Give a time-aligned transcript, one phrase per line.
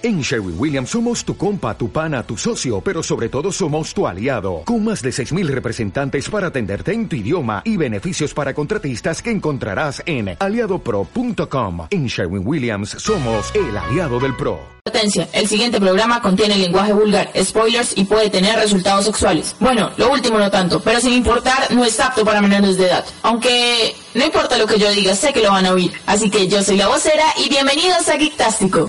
[0.00, 4.06] En Sherwin Williams somos tu compa, tu pana, tu socio, pero sobre todo somos tu
[4.06, 9.20] aliado, con más de 6.000 representantes para atenderte en tu idioma y beneficios para contratistas
[9.20, 11.88] que encontrarás en aliadopro.com.
[11.90, 14.60] En Sherwin Williams somos el aliado del PRO.
[14.84, 19.56] Atención, el siguiente programa contiene lenguaje vulgar, spoilers y puede tener resultados sexuales.
[19.58, 23.04] Bueno, lo último no tanto, pero sin importar, no es apto para menores de edad.
[23.22, 25.92] Aunque no importa lo que yo diga, sé que lo van a oír.
[26.06, 28.88] Así que yo soy la vocera y bienvenidos a Geektástico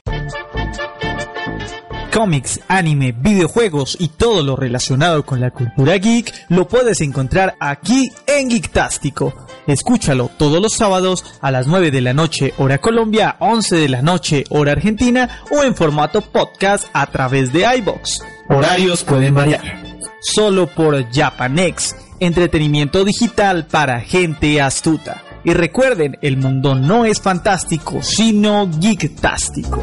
[2.09, 8.11] cómics, anime, videojuegos y todo lo relacionado con la cultura geek lo puedes encontrar aquí
[8.27, 9.33] en Geektástico.
[9.67, 14.01] Escúchalo todos los sábados a las 9 de la noche hora Colombia, 11 de la
[14.01, 18.19] noche hora Argentina o en formato podcast a través de iBox.
[18.49, 19.61] Horarios pueden variar.
[20.21, 25.23] Solo por Japanex, entretenimiento digital para gente astuta.
[25.43, 29.81] Y recuerden, el mundo no es fantástico, sino geektástico.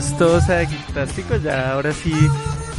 [0.00, 1.36] Bienvenidos todos a Geektástico.
[1.36, 2.12] Ya ahora sí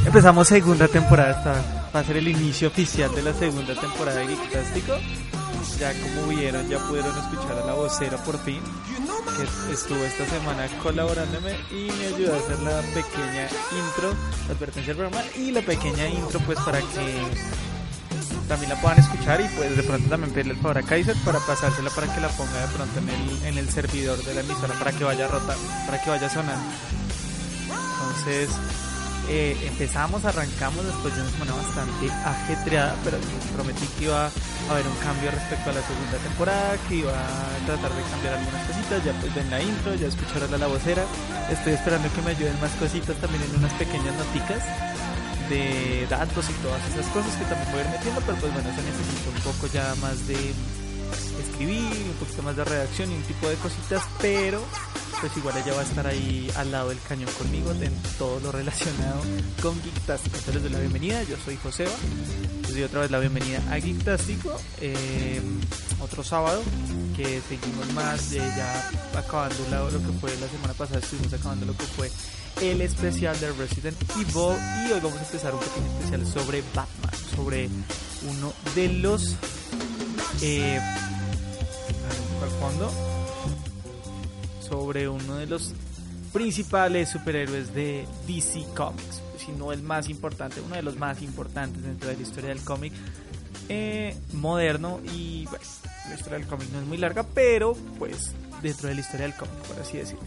[0.05, 1.31] empezamos segunda temporada.
[1.31, 4.93] Esta va a ser el inicio oficial de la segunda temporada de Geektástico.
[5.79, 8.61] Ya como vieron, ya pudieron escuchar a la vocera por fin,
[9.37, 14.13] que estuvo esta semana colaborándome y me ayudó a hacer la pequeña intro,
[14.49, 17.23] advertencia del programa y la pequeña intro pues para que
[18.47, 21.39] también la puedan escuchar y pues de pronto también pedirle el favor a Kaiser para
[21.39, 24.73] pasársela para que la ponga de pronto en el, en el servidor de la emisora
[24.73, 27.00] para que vaya rota, para que vaya sonando.
[28.11, 28.49] Entonces
[29.29, 33.17] eh, empezamos, arrancamos después de una semana bastante ajetreada, pero
[33.55, 37.65] prometí que iba a haber un cambio respecto a la segunda temporada, que iba a
[37.65, 41.03] tratar de cambiar algunas cositas, ya pues ven la intro, ya escucharon a la vocera,
[41.49, 44.59] estoy esperando que me ayuden más cositas también en unas pequeñas noticas
[45.47, 48.67] de datos y todas esas cosas que también voy a ir metiendo, pero pues bueno,
[48.75, 50.51] se necesita un poco ya más de
[51.39, 54.61] escribir, un poquito más de redacción y un tipo de cositas, pero
[55.21, 58.51] pues igual ella va a estar ahí al lado del cañón conmigo en todo lo
[58.51, 59.21] relacionado
[59.61, 60.35] con Geektástico.
[60.37, 61.91] Entonces les doy la bienvenida, yo soy Joseba,
[62.63, 65.39] les doy otra vez la bienvenida a Geektástico, eh,
[65.99, 66.63] otro sábado
[67.15, 71.85] que seguimos más, ya acabando lo que fue la semana pasada, estuvimos acabando lo que
[71.85, 72.11] fue
[72.61, 74.57] el especial de Resident Evil
[74.87, 77.69] y hoy vamos a empezar un pequeño especial sobre Batman, sobre
[78.27, 79.35] uno de los...
[80.43, 80.79] Eh,
[82.59, 82.91] fondo
[84.67, 85.73] sobre uno de los
[86.33, 91.83] principales superhéroes de DC Comics, si no el más importante, uno de los más importantes
[91.83, 92.93] dentro de la historia del cómic
[93.69, 95.63] eh, moderno y bueno,
[96.09, 99.35] la historia del cómic no es muy larga, pero pues dentro de la historia del
[99.35, 100.23] cómic, por así decirlo.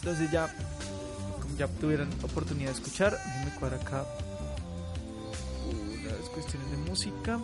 [0.00, 0.54] Entonces ya,
[1.40, 4.04] como ya tuvieron oportunidad de escuchar, me cuadra acá
[6.04, 7.40] las cuestiones de música.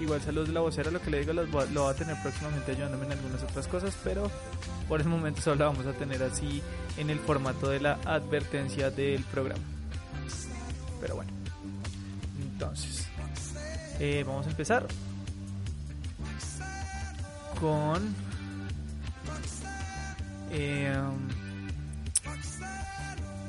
[0.00, 3.06] Igual saludos de la vocera, lo que le digo lo va a tener próximamente ayudándome
[3.06, 4.30] en algunas otras cosas, pero
[4.88, 6.62] por el momento solo vamos a tener así
[6.96, 9.62] en el formato de la advertencia del programa.
[11.00, 11.32] Pero bueno.
[12.40, 13.06] Entonces.
[13.98, 14.86] Eh, vamos a empezar.
[17.60, 18.14] Con.
[20.50, 20.92] Eh,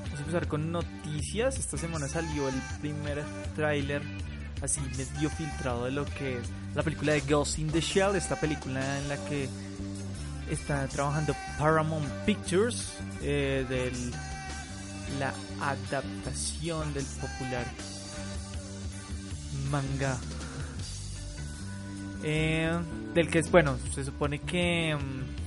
[0.04, 1.58] vamos a empezar con noticias.
[1.60, 3.24] Esta semana salió el primer
[3.56, 4.02] tráiler
[4.62, 8.36] así medio filtrado de lo que es la película de Ghost in the Shell, esta
[8.36, 9.48] película en la que
[10.50, 14.12] está trabajando Paramount Pictures eh, del
[15.20, 17.66] la adaptación del popular
[19.72, 20.18] manga.
[22.24, 22.78] Eh,
[23.14, 25.38] del que es bueno, se supone que mm,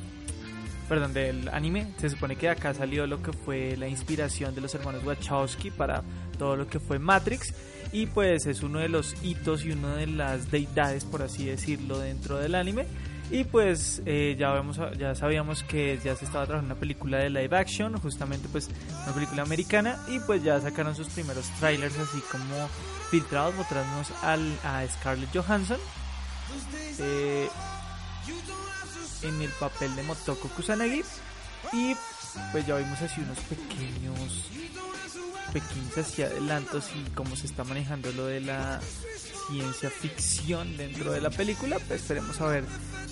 [0.91, 1.95] perdón, del anime.
[1.99, 5.71] Se supone que de acá salió lo que fue la inspiración de los hermanos Wachowski
[5.71, 6.03] para
[6.41, 7.53] todo lo que fue Matrix.
[7.93, 11.99] Y pues es uno de los hitos y una de las deidades, por así decirlo,
[11.99, 12.87] dentro del anime.
[13.31, 17.29] Y pues eh, ya, vemos, ya sabíamos que ya se estaba trabajando una película de
[17.31, 18.71] live action, justamente pues
[19.05, 19.99] una película americana.
[20.09, 22.69] Y pues ya sacaron sus primeros trailers así como
[23.11, 25.79] filtrados, mostrándonos al, a Scarlett Johansson.
[26.99, 27.49] Eh,
[29.23, 31.03] en el papel de Motoko Kusanagi
[31.73, 31.95] y
[32.53, 34.51] pues ya vimos así unos pequeños
[35.53, 38.81] pequeños hacia adelantos y cómo se está manejando lo de la
[39.49, 42.65] ciencia ficción dentro de la película pues esperemos a ver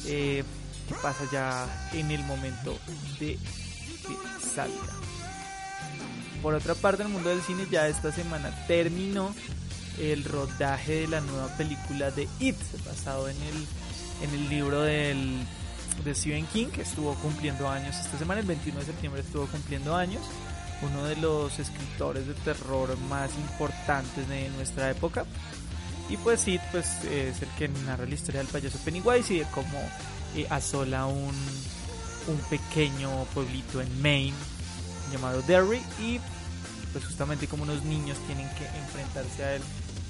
[0.07, 0.45] eh,
[0.89, 2.79] qué pasa ya en el momento
[3.19, 4.93] de que salga.
[6.43, 9.35] Por otra parte el mundo del cine ya esta semana terminó
[9.99, 12.57] el rodaje de la nueva película de It
[12.87, 13.67] basado en el
[14.23, 15.45] en el libro del
[16.05, 19.95] de Stephen King, que estuvo cumpliendo años esta semana, el 21 de septiembre estuvo cumpliendo
[19.95, 20.23] años,
[20.83, 25.25] uno de los escritores de terror más importantes de nuestra época.
[26.09, 29.47] Y pues sí, pues es el que narra la historia del payaso Pennywise y de
[29.47, 29.79] cómo
[30.35, 31.35] eh, asola un,
[32.29, 34.37] un pequeño pueblito en Maine
[35.13, 36.21] llamado Derry y
[36.93, 39.63] pues justamente como unos niños tienen que enfrentarse a él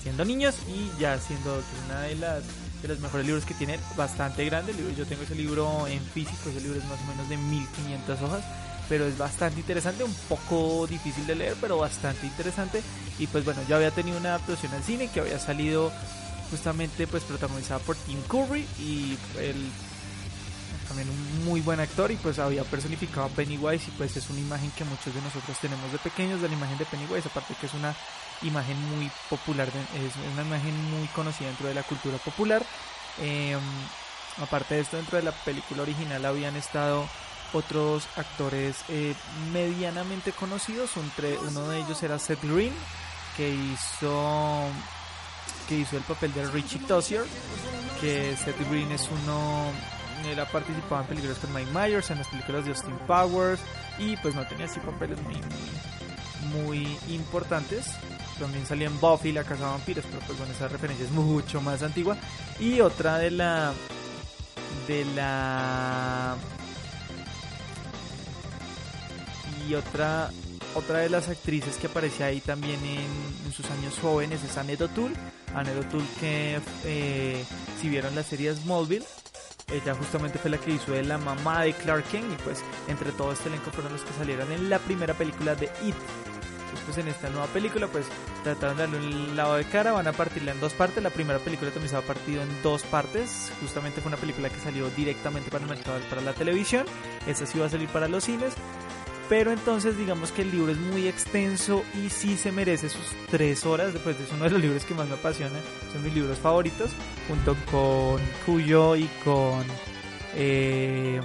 [0.02, 2.42] siendo niños y ya siendo una de las
[2.82, 4.72] de los mejores libros que tiene, bastante grande.
[4.72, 8.22] El yo tengo ese libro en físico, ese libro es más o menos de 1500
[8.22, 8.44] hojas,
[8.88, 12.82] pero es bastante interesante, un poco difícil de leer, pero bastante interesante.
[13.18, 15.92] Y pues bueno, yo había tenido una adaptación al cine que había salido
[16.50, 19.56] justamente pues protagonizada por Tim Curry y él
[20.88, 24.40] también un muy buen actor y pues había personificado a Pennywise y pues es una
[24.40, 27.66] imagen que muchos de nosotros tenemos de pequeños de la imagen de Pennywise, aparte que
[27.66, 27.94] es una
[28.42, 32.64] imagen muy popular, es una imagen muy conocida dentro de la cultura popular.
[33.20, 33.60] Em,
[34.42, 37.06] aparte de esto, dentro de la película original habían estado
[37.52, 39.14] otros actores eh,
[39.52, 40.90] medianamente conocidos.
[40.96, 42.72] uno de ellos era Seth Green,
[43.36, 44.68] que hizo
[45.68, 47.24] que hizo el papel de Richie Tozier,
[48.00, 49.70] que Seth Green es uno
[50.26, 53.60] él ha participado en películas con Mike Myers, en las películas de Austin Powers
[53.98, 55.40] y pues no tenía así papeles muy,
[56.62, 57.96] muy importantes
[58.38, 61.60] también salía en Buffy la casa de vampiros, pero pues bueno, esa referencia es mucho
[61.60, 62.16] más antigua.
[62.58, 63.72] Y otra de la
[64.86, 66.36] de la
[69.68, 70.30] y otra
[70.74, 75.12] otra de las actrices que aparece ahí también en, sus años jóvenes es Anne Dotul.
[75.54, 77.44] Anne Dotul que eh,
[77.80, 79.04] si vieron la serie Smallville
[79.70, 83.12] ella justamente fue la que hizo de la mamá de Clark Kent y pues entre
[83.12, 85.94] todo este elenco fueron los que salieron en la primera película de It.
[86.84, 88.06] Pues en esta nueva película pues
[88.44, 91.38] trataron de darle un lado de cara, van a partirla en dos partes, la primera
[91.38, 95.50] película también se ha partido en dos partes, justamente fue una película que salió directamente
[95.50, 96.86] para el mercado para la televisión,
[97.26, 98.54] esta sí va a salir para los cines,
[99.28, 103.66] pero entonces digamos que el libro es muy extenso y sí se merece sus tres
[103.66, 105.58] horas, después es uno de los libros que más me apasiona,
[105.92, 106.90] son mis libros favoritos,
[107.28, 109.64] junto con Cuyo y con
[110.34, 111.20] eh,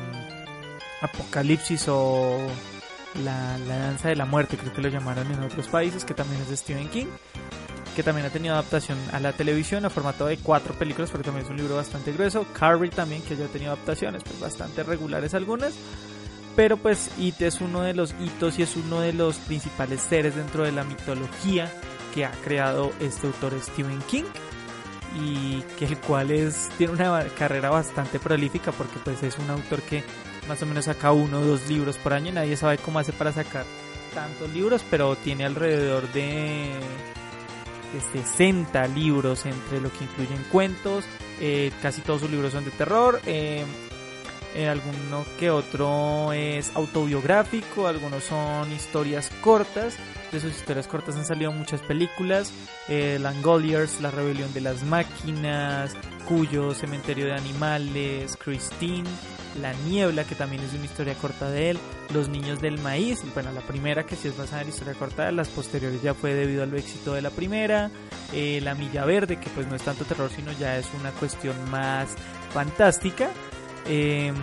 [1.02, 2.40] Apocalipsis o
[3.24, 6.50] la, danza de la muerte, creo que lo llamaron en otros países, que también es
[6.50, 7.08] de Stephen King,
[7.96, 11.46] que también ha tenido adaptación a la televisión a formato de cuatro películas, porque también
[11.46, 12.46] es un libro bastante grueso.
[12.54, 15.74] Carrie también, que ya ha tenido adaptaciones, pues bastante regulares algunas.
[16.56, 20.36] Pero pues It es uno de los hitos y es uno de los principales seres
[20.36, 21.72] dentro de la mitología
[22.14, 24.26] que ha creado este autor Stephen King
[25.20, 29.82] y que el cual es tiene una carrera bastante prolífica porque pues es un autor
[29.82, 30.04] que
[30.48, 32.32] más o menos saca uno o dos libros por año.
[32.32, 33.66] Nadie sabe cómo hace para sacar
[34.14, 36.72] tantos libros, pero tiene alrededor de,
[38.12, 41.06] 60 libros entre lo que incluyen cuentos.
[41.40, 43.22] Eh, casi todos sus libros son de terror.
[43.26, 43.64] Eh,
[44.56, 49.96] eh, alguno que otro es autobiográfico, algunos son historias cortas.
[50.32, 52.52] De sus historias cortas han salido muchas películas.
[52.88, 55.96] Langoliers, La Rebelión de las Máquinas,
[56.28, 59.08] Cuyo, Cementerio de Animales, Christine.
[59.62, 61.80] La Niebla, que también es una historia corta de él,
[62.14, 65.32] Los Niños del Maíz, bueno, la primera que sí es basada en la historia corta,
[65.32, 67.92] las posteriores ya fue debido al éxito de la primera,
[68.32, 71.56] eh, La Milla Verde, que pues no es tanto terror, sino ya es una cuestión
[71.70, 72.16] más
[72.52, 73.30] fantástica,
[73.86, 74.36] em,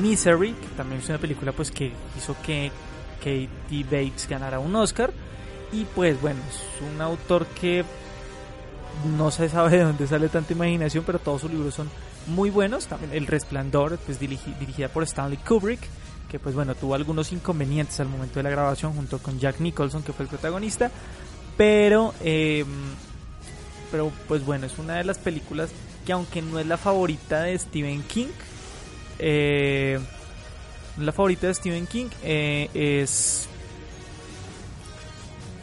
[0.00, 2.70] Misery, que también es una película pues que hizo que
[3.18, 5.12] Katie Bates ganara un Oscar,
[5.72, 7.84] y pues bueno, es un autor que
[9.16, 11.90] no se sabe de dónde sale tanta imaginación, pero todos sus libros son
[12.26, 12.86] muy buenos.
[12.86, 15.80] También El Resplandor, pues dirigida por Stanley Kubrick,
[16.30, 20.02] que pues bueno, tuvo algunos inconvenientes al momento de la grabación junto con Jack Nicholson,
[20.02, 20.90] que fue el protagonista.
[21.56, 22.66] Pero, em,
[23.90, 25.70] pero pues bueno, es una de las películas
[26.04, 28.28] que aunque no es la favorita de Stephen King,
[29.18, 29.98] eh,
[30.98, 33.48] La favorita de Stephen King eh, es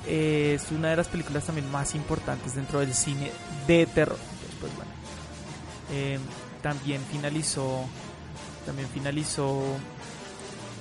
[0.08, 3.32] es una de las películas también más importantes dentro del cine
[3.68, 4.18] de terror.
[4.60, 4.72] Pues,
[5.92, 6.20] eh,
[6.62, 7.86] también finalizó,
[8.66, 9.62] también finalizó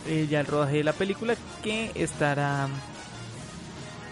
[0.07, 2.69] eh, ya el rodaje de la película que estará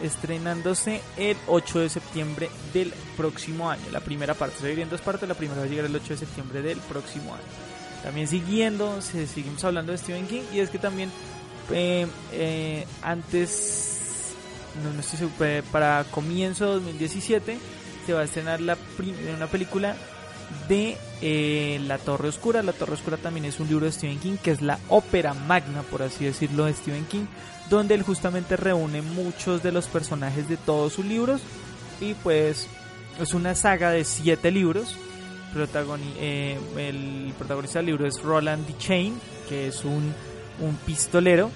[0.03, 3.83] estrenándose el 8 de septiembre del próximo año.
[3.93, 6.09] La primera parte se divide en dos partes, la primera va a llegar el 8
[6.09, 7.45] de septiembre del próximo año.
[8.03, 11.11] También siguiendo, seguimos hablando de Stephen King y es que también
[11.71, 14.35] eh, antes
[14.83, 17.59] no, no estoy seguro, para comienzo de 2017
[18.07, 18.77] se va a estrenar la
[19.37, 19.97] una película
[20.69, 22.63] de eh, La Torre Oscura.
[22.63, 25.83] La Torre Oscura también es un libro de Stephen King, que es la ópera magna,
[25.83, 27.27] por así decirlo, de Stephen King,
[27.71, 31.41] donde él justamente reúne muchos de los personajes de todos sus libros
[32.01, 32.69] y pues
[33.21, 34.97] es una saga de siete libros.
[36.19, 38.67] Eh, el protagonista del libro es Roland.
[38.79, 40.13] Chain, que es un,
[40.61, 41.51] un pistolero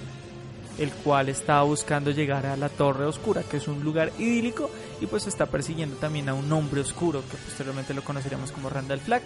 [0.78, 5.06] el cual estaba buscando llegar a la Torre Oscura, que es un lugar idílico, y
[5.06, 9.22] pues está persiguiendo también a un hombre oscuro, que posteriormente lo conoceríamos como Randall Flagg.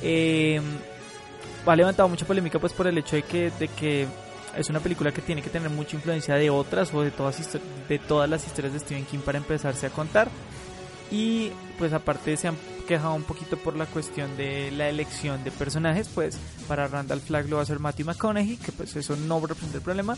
[0.00, 0.60] Eh,
[1.64, 4.08] ha levantado mucha polémica pues por el hecho de que
[4.56, 7.98] es una película que tiene que tener mucha influencia de otras o de todas, de
[7.98, 10.28] todas las historias de Stephen King para empezarse a contar.
[11.10, 12.56] Y pues aparte se han
[12.88, 17.48] quejado un poquito por la cuestión de la elección de personajes, pues para Randall Flagg
[17.48, 20.16] lo va a hacer Matthew McConaughey, que pues eso no representa el problema.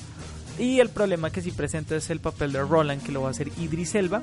[0.58, 3.30] Y el problema que sí presenta es el papel de Roland, que lo va a
[3.32, 4.22] hacer Idris Elba,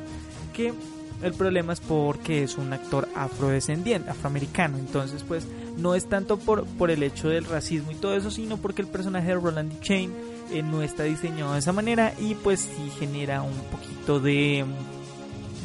[0.53, 0.73] que
[1.23, 4.77] el problema es porque es un actor afrodescendiente, afroamericano.
[4.77, 5.47] Entonces, pues,
[5.77, 8.87] no es tanto por, por el hecho del racismo y todo eso, sino porque el
[8.87, 9.79] personaje de Roland.
[9.81, 10.11] Chain
[10.51, 14.65] eh, no está diseñado de esa manera y pues sí genera un poquito de,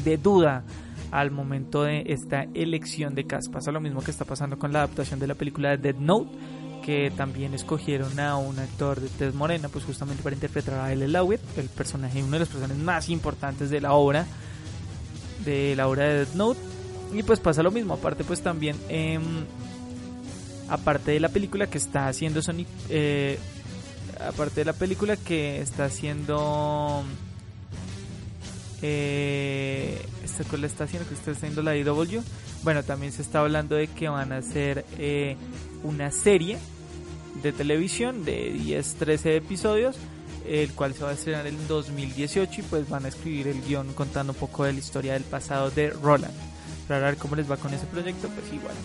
[0.03, 0.63] de duda
[1.11, 3.51] al momento de esta elección de cast.
[3.51, 6.29] Pasa lo mismo que está pasando con la adaptación de la película de Dead Note,
[6.85, 11.07] que también escogieron a un actor de tez morena, pues justamente para interpretar a L.
[11.07, 14.25] Lawit, el personaje, uno de los personajes más importantes de la obra,
[15.51, 16.59] de la obra de Dead Note.
[17.13, 19.17] Y pues pasa lo mismo, aparte pues también, eh,
[20.69, 23.39] aparte de la película que está haciendo Sonic, eh,
[24.19, 27.03] aparte de la película que está haciendo
[28.81, 32.21] eh, esta cual está haciendo que está haciendo la IW
[32.63, 35.35] bueno también se está hablando de que van a hacer eh,
[35.83, 36.57] una serie
[37.41, 39.95] de televisión de 10 13 episodios
[40.47, 43.93] el cual se va a estrenar en 2018 y pues van a escribir el guion
[43.93, 46.33] contando un poco de la historia del pasado de Roland
[46.87, 48.75] para ver cómo les va con ese proyecto pues igual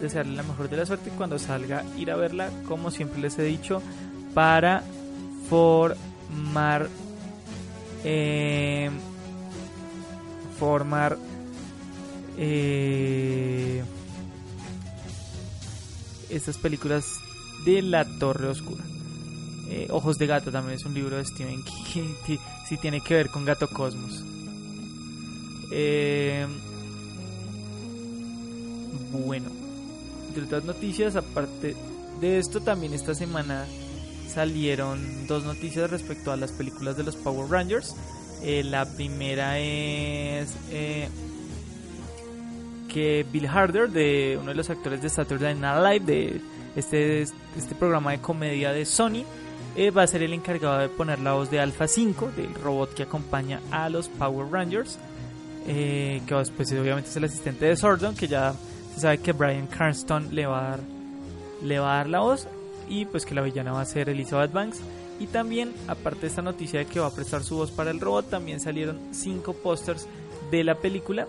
[0.00, 3.42] desearle la mejor de la suerte cuando salga ir a verla como siempre les he
[3.42, 3.82] dicho
[4.34, 4.82] para
[5.48, 6.88] formar
[8.04, 8.90] eh,
[10.58, 11.18] formar
[12.38, 13.82] eh,
[16.30, 17.18] estas películas
[17.64, 18.84] de La Torre Oscura.
[19.70, 23.14] Eh, Ojos de Gato también es un libro de Stephen King que sí tiene que
[23.14, 24.24] ver con Gato Cosmos.
[25.72, 26.46] Eh,
[29.12, 29.48] bueno,
[30.34, 31.76] de otras noticias, aparte
[32.20, 33.66] de esto, también esta semana
[34.28, 37.96] salieron dos noticias respecto a las películas de los Power Rangers.
[38.42, 41.08] Eh, la primera es eh,
[42.88, 46.40] que Bill Harder, de uno de los actores de Saturday Night Live, de
[46.76, 49.24] este, este programa de comedia de Sony,
[49.76, 52.94] eh, va a ser el encargado de poner la voz de Alpha 5, del robot
[52.94, 54.98] que acompaña a los Power Rangers,
[55.66, 56.22] que
[56.56, 58.54] pues, obviamente es el asistente de Sordon, que ya
[58.94, 60.80] se sabe que Brian Carston le va a dar,
[61.62, 62.48] le va a dar la voz,
[62.88, 64.80] y pues que la villana va a ser Elizabeth Banks.
[65.20, 68.00] Y también, aparte de esta noticia de que va a prestar su voz para el
[68.00, 70.06] robot, también salieron cinco pósters
[70.50, 71.26] de la película,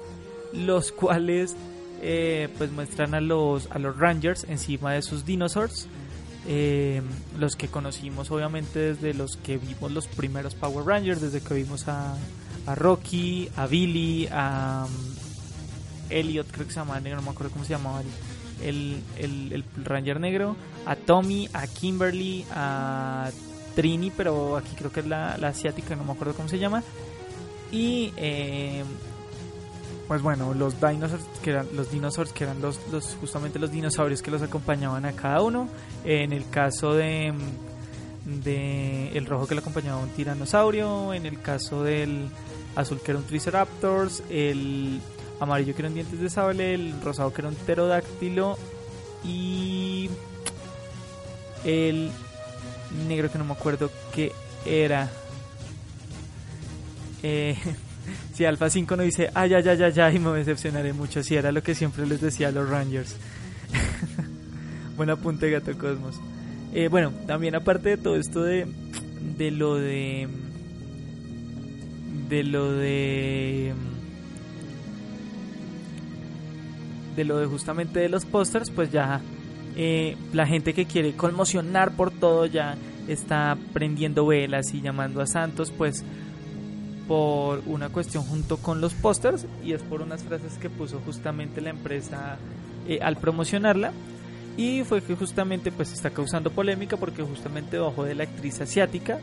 [0.54, 1.56] los cuales
[2.02, 5.88] eh, pues muestran a los, a los Rangers encima de sus dinosaurs.
[6.48, 7.02] Eh,
[7.38, 11.88] los que conocimos obviamente desde los que vimos los primeros Power Rangers, desde que vimos
[11.88, 12.16] a,
[12.66, 17.64] a Rocky, a Billy, a um, Elliot, creo que se llamaba no me acuerdo cómo
[17.64, 18.02] se llamaba
[18.64, 20.56] el, el, el Ranger negro,
[20.86, 23.30] a Tommy, a Kimberly, a
[23.76, 26.84] Trini, pero aquí creo que es la, asiática, no me acuerdo cómo se llama.
[27.72, 28.84] Y eh,
[30.12, 34.22] pues bueno, los dinosaurs que eran los dinosaurs que eran los, los justamente los dinosaurios
[34.22, 35.70] que los acompañaban a cada uno.
[36.04, 37.34] En el caso de
[38.26, 42.28] de el rojo que lo acompañaba un tiranosaurio, en el caso del
[42.76, 45.00] azul que era un triceratops, el
[45.40, 48.58] amarillo que eran dientes de sable, el rosado que era un pterodáctilo
[49.24, 50.10] y
[51.64, 52.12] el
[53.08, 54.34] negro que no me acuerdo qué
[54.66, 55.10] era.
[57.24, 57.56] Eh,
[58.34, 61.24] si Alpha 5 no dice, ay, ay, ay, ay, ay, me decepcionaré mucho.
[61.24, 63.16] Si era lo que siempre les decía a los Rangers.
[64.98, 66.20] Buen apunte, Gato Cosmos.
[66.74, 68.68] Eh, bueno, también aparte de todo esto de,
[69.38, 70.28] de lo de...
[72.30, 73.74] De lo de...
[77.16, 79.22] De lo de justamente de los pósters, pues ya
[79.76, 82.78] eh, la gente que quiere conmocionar por todo ya
[83.08, 86.04] está prendiendo velas y llamando a Santos, pues
[87.12, 91.60] por una cuestión junto con los pósters y es por unas frases que puso justamente
[91.60, 92.38] la empresa
[92.88, 93.92] eh, al promocionarla.
[94.56, 99.20] Y fue que justamente pues está causando polémica porque justamente debajo de la actriz asiática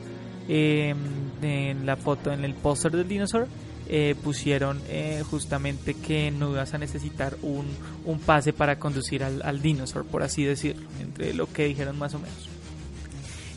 [0.49, 0.99] em,
[1.40, 3.49] en la foto en el póster del dinosaur
[3.88, 7.64] eh, pusieron eh, justamente que no ibas a necesitar un,
[8.04, 12.12] un pase para conducir al, al dinosaur por así decirlo entre lo que dijeron más
[12.12, 12.50] o menos.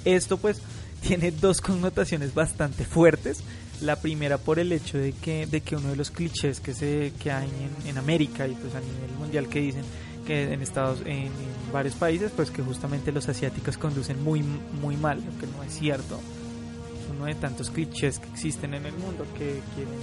[0.06, 0.62] Esto pues
[1.02, 3.44] tiene dos connotaciones bastante fuertes
[3.82, 7.14] la primera por el hecho de que, de que uno de los clichés que, se,
[7.20, 9.84] que hay en, en América y pues a nivel mundial que dicen
[10.26, 11.32] que en Estados en, en,
[11.74, 14.44] varios países pues que justamente los asiáticos conducen muy
[14.82, 16.20] muy mal lo que no es cierto.
[17.02, 19.96] Es uno de tantos clichés que existen en el mundo que quieren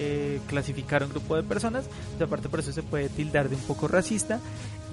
[0.00, 1.86] eh, clasificar a un grupo de personas.
[2.18, 4.38] Y aparte por eso se puede tildar de un poco racista.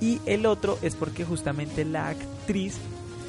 [0.02, 2.78] Y el otro es porque justamente la actriz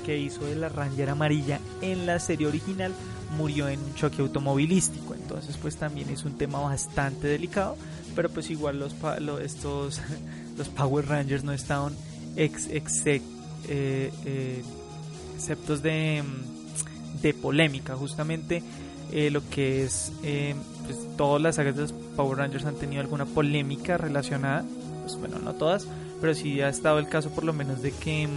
[0.07, 2.93] que hizo de la Ranger amarilla en la serie original
[3.37, 5.15] murió en un choque automovilístico.
[5.15, 7.77] Entonces, pues también es un tema bastante delicado,
[8.15, 10.01] pero pues igual los lo, estos
[10.57, 11.95] los Power Rangers no estaban
[12.37, 13.21] ex, ex, eh,
[13.69, 14.63] eh,
[15.35, 16.23] exceptos de,
[17.21, 17.97] de polémica.
[17.97, 18.63] Justamente
[19.11, 23.01] eh, lo que es eh, pues, todas las sagas de los Power Rangers han tenido
[23.01, 24.65] alguna polémica relacionada.
[25.03, 25.87] Pues bueno, no todas,
[26.21, 28.29] pero sí ha estado el caso por lo menos de que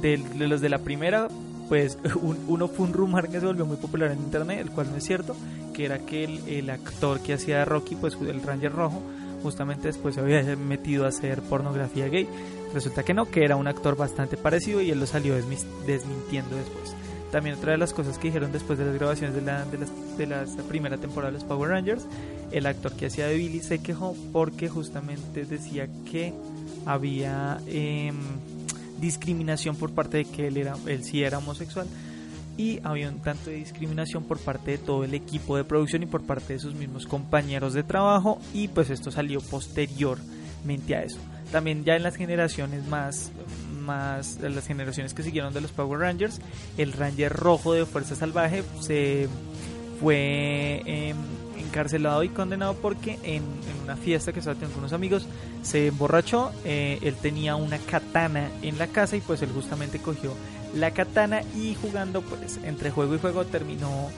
[0.00, 1.28] de, los de la primera
[1.68, 4.90] pues un, uno fue un rumor que se volvió muy popular en internet, el cual
[4.90, 5.34] no es cierto,
[5.72, 9.02] que era que el, el actor que hacía de Rocky, pues el Ranger Rojo,
[9.42, 12.28] justamente después se había metido a hacer pornografía gay.
[12.72, 16.94] Resulta que no, que era un actor bastante parecido y él lo salió desmintiendo después.
[17.30, 20.16] También otra de las cosas que dijeron después de las grabaciones de la, de, las,
[20.16, 22.06] de la primera temporada de los Power Rangers,
[22.52, 26.32] el actor que hacía de Billy se quejó porque justamente decía que
[26.86, 27.58] había...
[27.66, 28.12] Eh,
[29.00, 31.86] discriminación por parte de que él era él sí era homosexual
[32.56, 36.06] y había un tanto de discriminación por parte de todo el equipo de producción y
[36.06, 41.18] por parte de sus mismos compañeros de trabajo y pues esto salió posteriormente a eso.
[41.50, 43.30] También ya en las generaciones más
[43.80, 46.40] más las generaciones que siguieron de los Power Rangers,
[46.78, 49.28] el Ranger rojo de Fuerza Salvaje se
[50.00, 51.14] fue eh,
[51.74, 53.42] encarcelado y condenado porque en,
[53.82, 55.26] una fiesta que estaba teniendo con unos amigos
[55.62, 60.32] se emborrachó, eh, él tenía una katana en la casa y pues él justamente cogió
[60.74, 64.10] la katana y jugando pues entre juego y juego terminó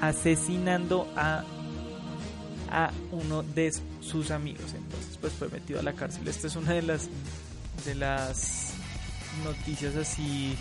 [0.00, 1.44] asesinando a
[2.68, 4.74] a uno de sus amigos.
[4.74, 6.26] Entonces pues fue metido a la cárcel.
[6.26, 7.08] Esta es una de las
[7.84, 8.72] de las
[9.44, 10.56] noticias así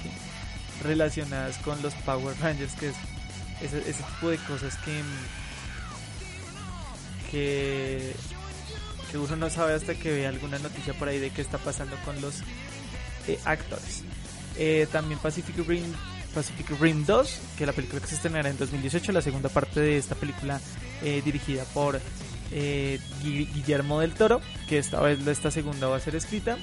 [0.84, 5.02] relacionadas con los Power Rangers que es ese tipo de cosas que
[7.32, 8.14] que,
[9.12, 11.96] que uno no sabe hasta que ve alguna noticia por ahí de qué está pasando
[12.06, 12.42] con los
[13.28, 14.04] eh, actores.
[14.58, 15.84] Eh, también Pacific Rim,
[16.34, 19.98] Pacific Rim 2, que la película que se estrenará en 2018, la segunda parte de
[19.98, 20.60] esta película
[21.04, 22.00] eh, dirigida por
[23.22, 26.58] Guillermo del Toro, que esta vez esta segunda va a ser escrita.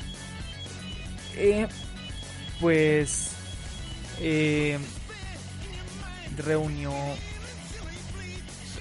[2.61, 3.31] Pues
[6.37, 6.92] reunió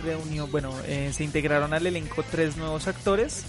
[0.01, 3.43] reunió, bueno, eh, se integraron al elenco tres nuevos actores.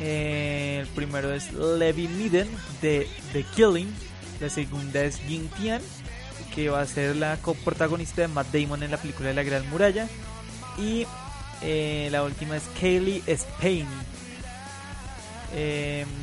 [0.00, 2.48] Eh, el primero es Levi Midden
[2.82, 3.92] de The Killing.
[4.40, 5.82] La segunda es Jin Tian,
[6.54, 9.68] que va a ser la coprotagonista de Matt Damon en la película de la Gran
[9.70, 10.08] Muralla.
[10.78, 11.06] Y
[11.62, 13.86] eh, la última es Kaylee Spain.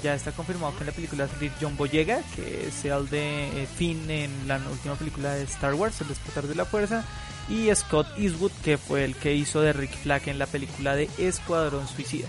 [0.01, 3.09] Ya está confirmado que en la película va a salir John Boyega, que es el
[3.09, 7.03] de Finn en la última película de Star Wars, El despertar de la fuerza
[7.49, 11.09] y Scott Eastwood, que fue el que hizo de Rick Flag en la película de
[11.17, 12.27] Escuadrón Suicida.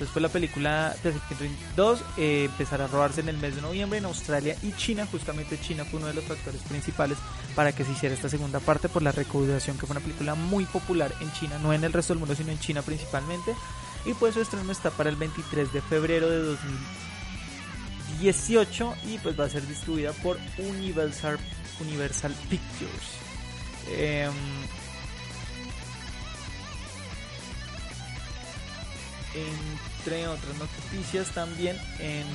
[0.00, 3.98] Después la película Pacific Rim 2 eh, empezará a robarse en el mes de noviembre
[3.98, 5.06] en Australia y China.
[5.10, 7.18] Justamente China fue uno de los factores principales
[7.54, 10.64] para que se hiciera esta segunda parte por la recaudación, que fue una película muy
[10.64, 13.54] popular en China, no en el resto del mundo, sino en China principalmente.
[14.06, 16.38] Y pues su estreno está para el 23 de febrero de
[18.20, 21.38] 2018 y pues va a ser distribuida por Universal,
[21.78, 23.29] Universal Pictures.
[23.88, 24.28] Eh,
[29.34, 32.26] entre otras noticias también en,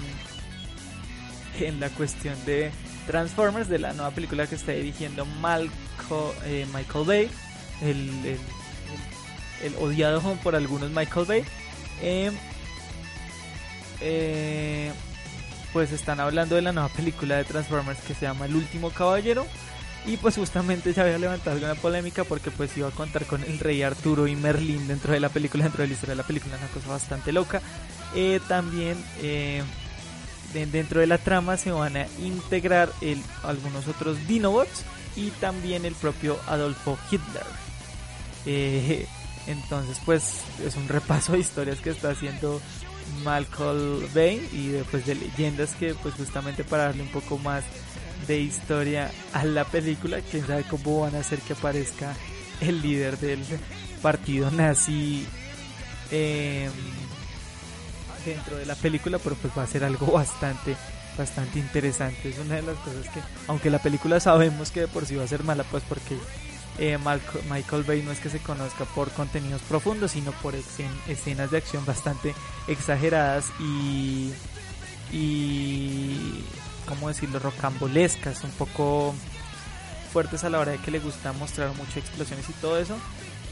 [1.65, 2.71] en la cuestión de
[3.07, 7.29] Transformers, de la nueva película que está dirigiendo Malco, eh, Michael Bay,
[7.81, 8.39] el, el,
[9.63, 11.43] el, odiado por algunos Michael Bay.
[12.01, 12.31] Eh,
[14.01, 14.91] eh,
[15.73, 19.45] pues están hablando de la nueva película de Transformers que se llama El último caballero.
[20.07, 23.57] Y pues justamente ya había levantado alguna polémica porque pues iba a contar con el
[23.57, 26.57] rey Arturo y Merlin dentro de la película, dentro de la historia de la película,
[26.57, 27.59] una cosa bastante loca.
[28.13, 29.63] Eh, también eh,
[30.53, 32.89] dentro de la trama se van a integrar
[33.43, 34.83] algunos otros Dinobots
[35.15, 37.43] y también el propio Adolfo Hitler.
[38.45, 39.07] Eh,
[39.47, 42.61] entonces pues es un repaso de historias que está haciendo
[43.23, 47.63] Malcolm Bay y después de leyendas que pues justamente para darle un poco más
[48.27, 50.19] de historia a la película.
[50.29, 52.15] Quién sabe cómo van a hacer que aparezca
[52.61, 53.39] el líder del
[54.01, 55.25] partido nazi
[56.11, 56.71] em,
[58.25, 60.75] dentro de la película, pero pues va a ser algo bastante
[61.17, 62.29] bastante interesante.
[62.29, 65.23] Es una de las cosas que, aunque la película sabemos que de por sí va
[65.23, 66.17] a ser mala, pues porque
[66.77, 66.97] eh,
[67.49, 70.55] Michael Bay no es que se conozca por contenidos profundos, sino por
[71.07, 72.35] escenas de acción bastante
[72.67, 74.31] exageradas y,
[75.13, 76.43] y
[76.85, 79.13] ¿cómo decirlo?, rocambolescas, un poco
[80.11, 82.97] fuertes a la hora de que le gusta mostrar muchas explosiones y todo eso.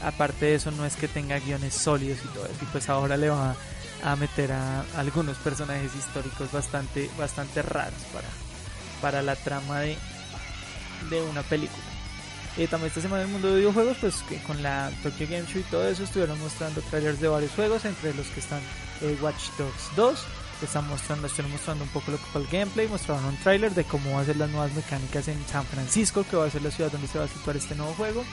[0.02, 2.56] Aparte de eso, no es que tenga guiones sólidos y todo eso.
[2.62, 3.54] Y pues ahora le va
[4.02, 8.28] a meter a algunos personajes históricos bastante, bastante raros para,
[9.00, 9.96] para la trama de,
[11.10, 11.84] de una película.
[12.56, 15.46] Eh, también esta semana en el mundo de videojuegos, pues que con la Tokyo Game
[15.46, 18.60] Show y todo eso estuvieron mostrando trailers de varios juegos, entre los que están
[19.00, 20.24] eh, Watch Dogs 2,
[20.64, 23.84] están mostrando, están mostrando un poco lo que fue el gameplay, mostraron un trailer de
[23.84, 26.70] cómo va a ser las nuevas mecánicas en San Francisco, que va a ser la
[26.70, 28.24] ciudad donde se va a situar este nuevo juego.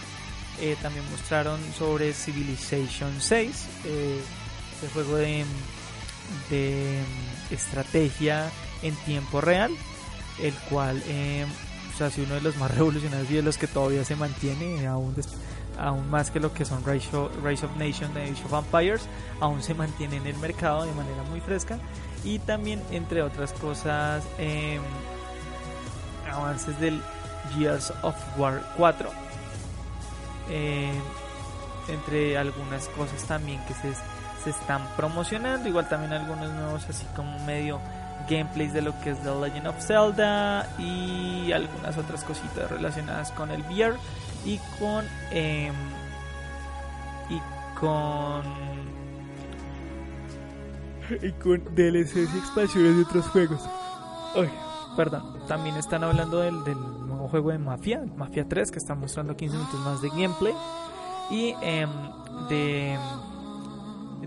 [0.59, 4.21] Eh, también mostraron sobre Civilization 6, eh,
[4.93, 5.45] juego de,
[6.49, 7.03] de
[7.51, 9.71] estrategia en tiempo real,
[10.39, 11.45] el cual eh,
[11.99, 15.15] ha sido uno de los más revolucionarios y de los que todavía se mantiene aún
[15.77, 19.07] aún más que lo que son Rise of, Rise of Nation de Age of Empires,
[19.39, 21.79] aún se mantiene en el mercado de manera muy fresca
[22.23, 24.81] y también entre otras cosas em,
[26.31, 27.01] avances del
[27.55, 29.09] Gears of War 4
[30.49, 30.95] em,
[31.87, 37.79] entre algunas cosas también que se, están promocionando igual también algunos nuevos así como medio
[38.29, 43.51] gameplays de lo que es The Legend of Zelda y algunas otras cositas relacionadas con
[43.51, 43.97] el VR
[44.45, 45.73] y con em,
[47.29, 47.39] y
[47.79, 48.70] con
[51.21, 53.61] y con DLCs y expansiones de otros juegos.
[54.95, 59.35] perdón, también están hablando del, del, nuevo juego de Mafia, Mafia 3, que está mostrando
[59.35, 60.53] 15 minutos más de gameplay.
[61.29, 61.87] Y eh,
[62.49, 62.97] de,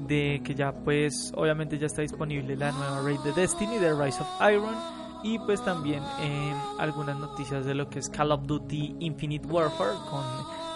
[0.06, 4.22] de que ya pues obviamente ya está disponible la nueva raid de Destiny, de Rise
[4.22, 4.74] of Iron.
[5.22, 9.96] Y pues también eh, algunas noticias de lo que es Call of Duty Infinite Warfare
[10.10, 10.22] con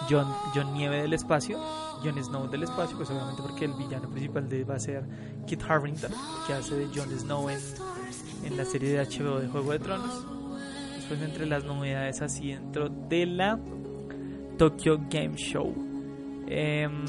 [0.09, 1.59] John, John Nieve del espacio
[2.03, 5.03] Jon Snow del espacio, pues obviamente porque el villano principal de, va a ser
[5.45, 6.11] Kit Harington,
[6.47, 7.59] que hace de Jon Snow en,
[8.43, 10.25] en la serie de HBO de Juego de Tronos.
[10.95, 13.59] Después entre las novedades así dentro de la
[14.57, 15.73] Tokyo Game Show.
[16.47, 17.05] Em,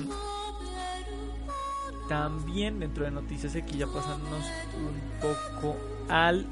[2.09, 4.44] también dentro de noticias aquí ya pasándonos
[4.76, 5.76] un poco
[6.09, 6.44] al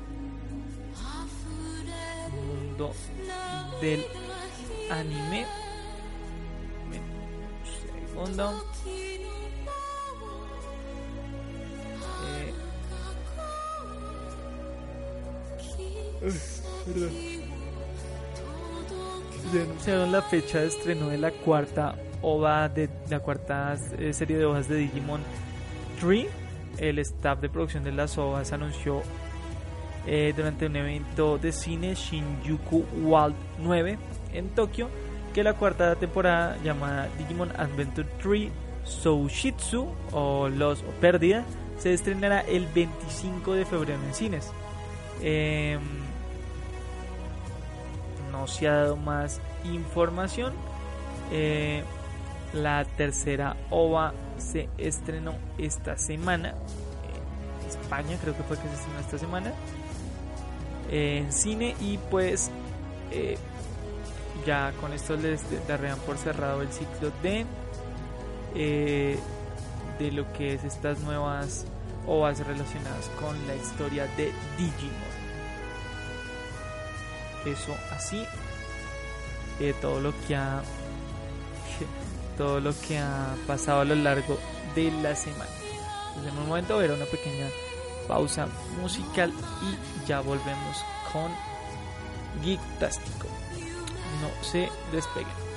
[2.30, 2.92] mundo
[3.80, 4.04] del
[4.90, 5.46] anime
[8.18, 8.64] segundo.
[12.26, 12.52] Eh.
[19.62, 24.44] anunciaron la fecha de estreno de la cuarta ova de la cuarta eh, serie de
[24.44, 25.20] hojas de Digimon
[26.00, 26.28] Tree.
[26.76, 29.02] El staff de producción de las ovas anunció
[30.06, 33.98] eh, durante un evento de cine Shinjuku World 9
[34.32, 34.88] en Tokio
[35.42, 38.50] la cuarta temporada llamada Digimon Adventure 3
[38.84, 41.44] Soushitsu o Los o Pérdida
[41.78, 44.50] se estrenará el 25 de febrero en cines.
[45.22, 45.80] Em,
[48.32, 50.52] no se ha dado más información.
[51.30, 51.84] Eh,
[52.52, 56.54] la tercera OVA se estrenó esta semana.
[57.62, 59.52] En España creo que fue que se estrenó esta semana.
[60.90, 62.50] En cine y pues
[63.10, 63.36] eh,
[64.46, 67.46] ya con esto les darían por cerrado el ciclo de
[68.54, 69.18] eh,
[69.98, 71.64] de lo que es estas nuevas
[72.06, 75.18] ovas relacionadas con la historia de Digimon.
[77.44, 78.24] Eso así
[79.60, 80.62] eh, todo lo que ha
[82.38, 84.38] todo lo que ha pasado a lo largo
[84.74, 85.50] de la semana.
[86.08, 87.46] Entonces, en un momento ver una pequeña
[88.06, 88.48] pausa
[88.80, 91.30] musical y ya volvemos con
[92.42, 93.26] Geektástico
[94.20, 95.47] no se despeguen.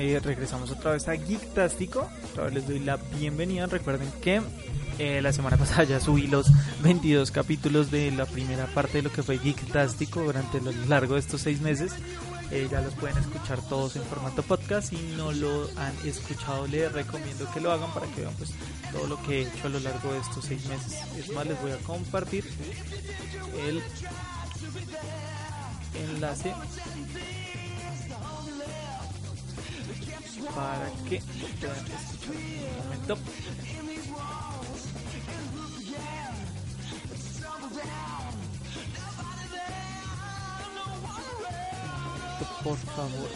[0.00, 2.08] Regresamos otra vez a Geektástico.
[2.32, 3.66] Otra vez les doy la bienvenida.
[3.66, 4.40] Recuerden que
[4.98, 6.50] eh, la semana pasada ya subí los
[6.82, 11.20] 22 capítulos de la primera parte de lo que fue Geektástico durante lo largo de
[11.20, 11.92] estos seis meses.
[12.50, 14.88] Eh, ya los pueden escuchar todos en formato podcast.
[14.88, 18.54] Si no lo han escuchado, les recomiendo que lo hagan para que vean pues,
[18.92, 20.96] todo lo que he hecho a lo largo de estos seis meses.
[21.18, 22.44] Es más, les voy a compartir
[23.68, 23.82] el
[26.14, 26.54] enlace
[30.54, 31.22] para que
[31.60, 31.84] puedan
[32.28, 33.18] un momento.
[42.62, 43.30] Por favor.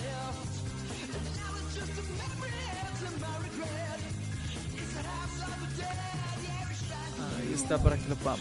[7.38, 8.38] Ahí está para que lo ver.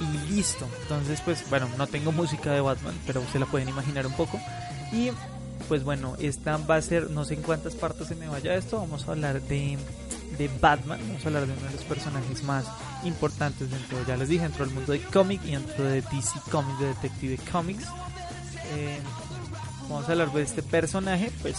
[0.00, 0.66] Y listo.
[0.82, 4.40] Entonces, pues, bueno, no tengo música de Batman, pero se la pueden imaginar un poco.
[4.92, 5.10] Y
[5.68, 8.78] pues bueno, esta va a ser, no sé en cuántas partes se me vaya esto,
[8.78, 9.78] vamos a hablar de,
[10.38, 12.64] de Batman, vamos a hablar de uno de los personajes más
[13.04, 16.78] importantes dentro, ya les dije, dentro del mundo de cómic y dentro de DC Comics,
[16.80, 17.84] de Detective Comics.
[18.76, 18.98] Eh,
[19.82, 21.56] vamos a hablar de este personaje, pues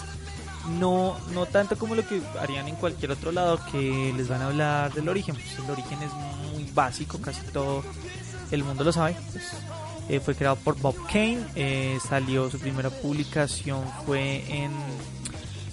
[0.79, 4.47] no, no tanto como lo que harían en cualquier otro lado, que les van a
[4.47, 6.11] hablar del origen, pues el origen es
[6.51, 7.83] muy básico, casi todo
[8.51, 9.15] el mundo lo sabe.
[9.31, 9.43] Pues,
[10.07, 14.71] eh, fue creado por Bob Kane, eh, salió su primera publicación fue en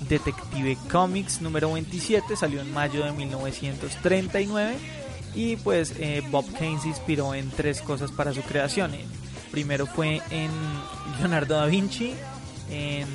[0.09, 4.77] Detective Comics número 27, salió en mayo de 1939
[5.35, 8.93] Y pues eh, Bob Kane se inspiró en tres cosas para su creación.
[9.51, 10.51] Primero fue en
[11.19, 12.15] Leonardo da Vinci,
[12.71, 13.07] en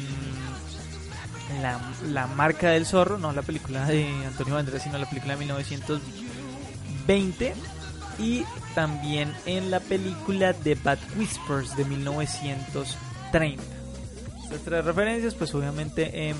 [1.63, 5.39] la, la marca del zorro, no la película de Antonio Banderas, sino la película de
[5.39, 7.55] 1920
[8.19, 8.43] y
[8.75, 13.63] también en la película The Bad Whispers de 1930.
[14.43, 16.37] Estas tres referencias, pues obviamente em,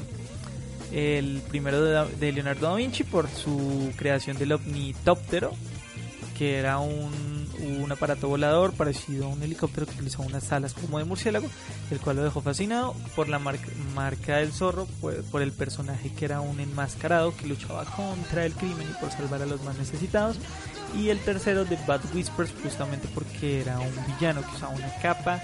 [0.92, 5.52] el primero de, de Leonardo da Vinci por su creación del omnitóptero,
[6.38, 11.00] que era un, un aparato volador parecido a un helicóptero que utilizaba unas alas como
[11.00, 11.48] de murciélago,
[11.92, 16.12] el cual lo dejó fascinado por la marca, marca del zorro, por, por el personaje
[16.14, 19.78] que era un enmascarado que luchaba contra el crimen y por salvar a los más
[19.78, 20.38] necesitados.
[20.96, 25.42] Y el tercero de Bad Whispers justamente porque era un villano que usaba una capa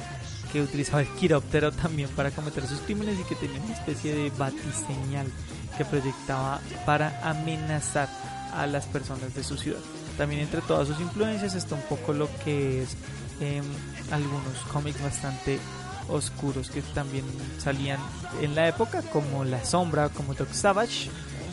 [0.54, 4.30] que utilizaba el quiróptero también para cometer sus crímenes y que tenía una especie de
[4.38, 5.28] batiseñal
[5.76, 8.08] que proyectaba para amenazar
[8.54, 9.80] a las personas de su ciudad.
[10.18, 12.96] También entre todas sus influencias está un poco lo que es
[13.40, 13.64] em,
[14.12, 15.60] algunos cómics bastante
[16.10, 17.26] oscuros que también
[17.58, 18.00] salían
[18.42, 21.10] en la época como La Sombra, como Doc Savage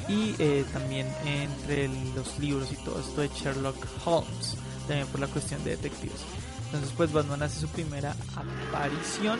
[0.08, 5.28] y eh, también entre los libros y todo esto de Sherlock Holmes, también por la
[5.28, 6.20] cuestión de detectives.
[6.66, 9.38] Entonces pues Batman hace su primera aparición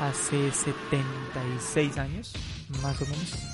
[0.00, 2.32] hace 76 años,
[2.82, 3.51] más o menos.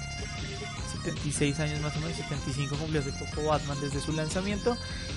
[0.88, 4.76] 76 años más o menos, 75 cumplió hace poco Batman desde su lanzamiento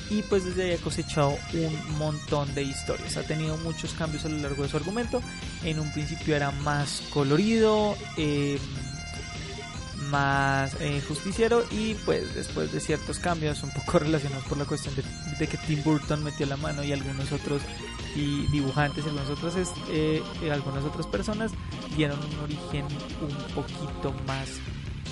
[0.09, 3.17] y pues desde ahí ha cosechado un montón de historias.
[3.17, 5.21] Ha tenido muchos cambios a lo largo de su argumento.
[5.63, 8.59] En un principio era más colorido, eh,
[10.09, 14.93] más eh, justiciero y pues después de ciertos cambios un poco relacionados por la cuestión
[14.95, 15.03] de,
[15.39, 17.61] de que Tim Burton metió la mano y algunos otros
[18.15, 19.09] y dibujantes y
[19.55, 21.51] es- eh, eh, algunas otras personas
[21.95, 22.85] dieron un origen
[23.21, 24.49] un poquito más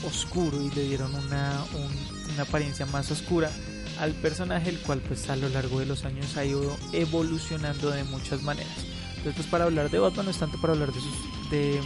[0.07, 3.51] oscuro y le dieron una, un- una apariencia más oscura
[3.99, 8.03] al personaje el cual pues a lo largo de los años ha ido evolucionando de
[8.05, 8.71] muchas maneras.
[9.17, 11.81] Entonces pues para hablar de Batman no es tanto para hablar de sus de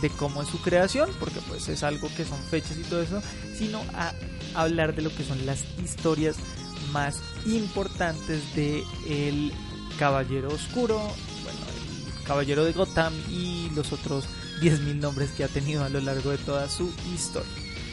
[0.00, 3.20] de cómo es su creación, porque pues es algo que son fechas y todo eso,
[3.58, 4.12] sino a
[4.54, 6.36] hablar de lo que son las historias
[6.92, 9.52] más importantes de el
[9.98, 10.98] Caballero Oscuro,
[11.42, 11.58] bueno,
[12.16, 14.24] el Caballero de Gotham y los otros
[14.60, 17.50] 10.000 nombres que ha tenido a lo largo de toda su historia.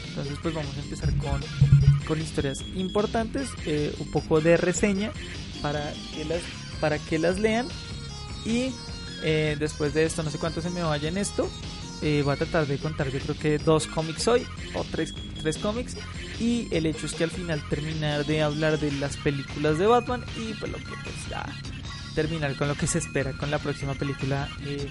[0.08, 1.40] Entonces pues vamos a empezar con,
[2.06, 5.12] con historias importantes, eh, un poco de reseña
[5.60, 6.42] para que las,
[6.80, 7.68] para que las lean
[8.44, 8.72] y
[9.22, 11.50] eh, después de esto, no sé cuánto se me vaya en esto,
[12.02, 15.56] eh, voy a tratar de contar yo creo que dos cómics hoy o tres, tres
[15.58, 15.96] cómics
[16.38, 20.24] y el hecho es que al final terminar de hablar de las películas de Batman
[20.36, 21.46] y pues lo que pues ya
[22.14, 24.88] terminar con lo que se espera con la próxima película eh,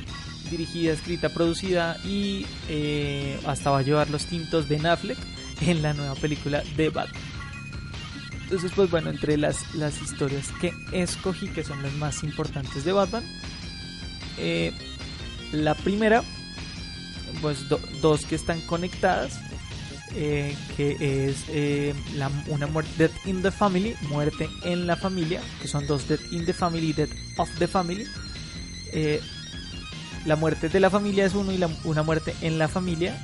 [0.50, 5.18] dirigida, escrita, producida y eh, hasta va a llevar los tintos Ben Affleck
[5.62, 7.22] en la nueva película de Batman.
[8.44, 12.92] Entonces pues bueno, entre las, las historias que escogí que son las más importantes de
[12.92, 13.24] Batman,
[14.38, 14.72] eh,
[15.52, 16.24] la primera
[17.42, 19.40] pues do- dos que están conectadas
[20.14, 25.42] eh, que es eh, la, una muerte Death in the Family muerte en la familia
[25.62, 28.06] que son dos Death in the Family Death of the Family
[28.98, 29.20] Eh,
[30.26, 33.22] la muerte de la familia es uno y la, una muerte en la familia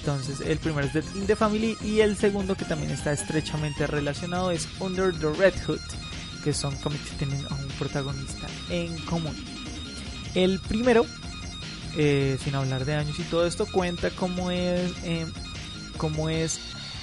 [0.00, 4.50] entonces el primero es in the Family y el segundo que también está estrechamente relacionado
[4.50, 5.80] es Under the Red Hood
[6.42, 9.34] que son cómics que tienen a un protagonista en común
[10.34, 11.06] el primero
[11.96, 15.26] eh, sin hablar de años y todo esto, cuenta cómo es, eh,
[15.96, 16.58] cómo es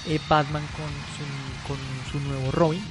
[0.05, 1.77] eh, Batman con su, con
[2.11, 2.83] su nuevo Robin.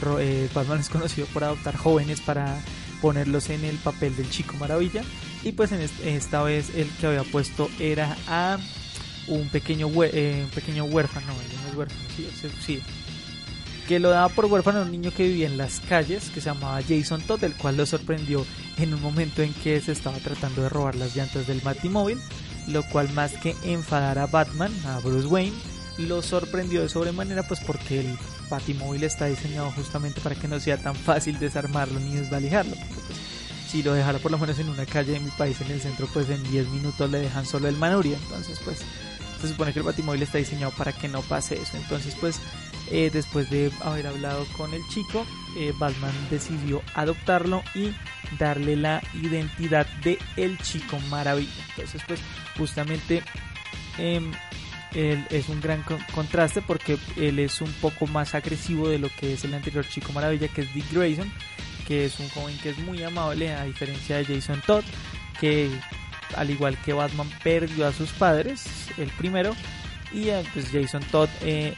[0.00, 2.58] Ro- eh, Batman es conocido por adoptar jóvenes para
[3.02, 5.02] ponerlos en el papel del chico maravilla.
[5.42, 8.58] Y pues en est- esta vez el que había puesto era a
[9.26, 11.32] un pequeño, eh, pequeño huérfano, no
[11.70, 12.00] es huérfano,
[12.64, 12.80] sí,
[13.88, 16.46] que lo daba por huérfano a un niño que vivía en las calles, que se
[16.50, 18.44] llamaba Jason Todd, el cual lo sorprendió
[18.76, 22.18] en un momento en que se estaba tratando de robar las llantas del Batimóvil,
[22.68, 25.56] lo cual más que enfadar a Batman, a Bruce Wayne,
[25.98, 28.18] lo sorprendió de sobremanera pues porque el
[28.48, 32.76] Batimóvil está diseñado justamente para que no sea tan fácil desarmarlo ni desvalijarlo.
[33.70, 36.08] Si lo dejara por lo menos en una calle de mi país en el centro,
[36.12, 38.16] pues en 10 minutos le dejan solo el manubrio.
[38.16, 38.78] Entonces, pues
[39.40, 41.76] se supone que el Batimóvil está diseñado para que no pase eso.
[41.76, 42.40] Entonces, pues
[42.90, 45.24] eh, después de haber hablado con el chico,
[45.56, 47.92] eh, Batman decidió adoptarlo y
[48.38, 51.50] darle la identidad de el chico maravilla.
[51.70, 52.20] Entonces, pues
[52.58, 53.22] justamente
[53.98, 54.32] em,
[54.94, 59.08] él es un gran con- contraste porque él es un poco más agresivo de lo
[59.08, 61.32] que es el anterior chico maravilla, que es Dick Grayson,
[61.90, 64.84] que es un joven que es muy amable a diferencia de Jason Todd,
[65.40, 65.68] que
[66.36, 68.64] al igual que Batman perdió a sus padres,
[68.96, 69.56] el primero,
[70.12, 71.74] y eh, pues Jason Todd eh,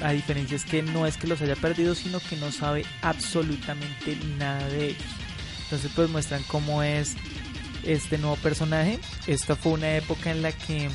[0.00, 4.16] a diferencia es que no es que los haya perdido, sino que no sabe absolutamente
[4.38, 5.04] nada de ellos.
[5.64, 7.14] Entonces pues muestran cómo es
[7.82, 8.98] este nuevo personaje.
[9.26, 10.88] Esta fue una época en la que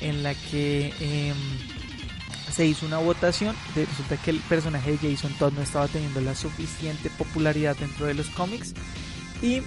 [0.00, 1.36] en la que em,
[2.56, 3.54] se hizo una votación.
[3.74, 8.14] Resulta que el personaje de Jason Todd no estaba teniendo la suficiente popularidad dentro de
[8.14, 8.72] los cómics
[9.42, 9.60] y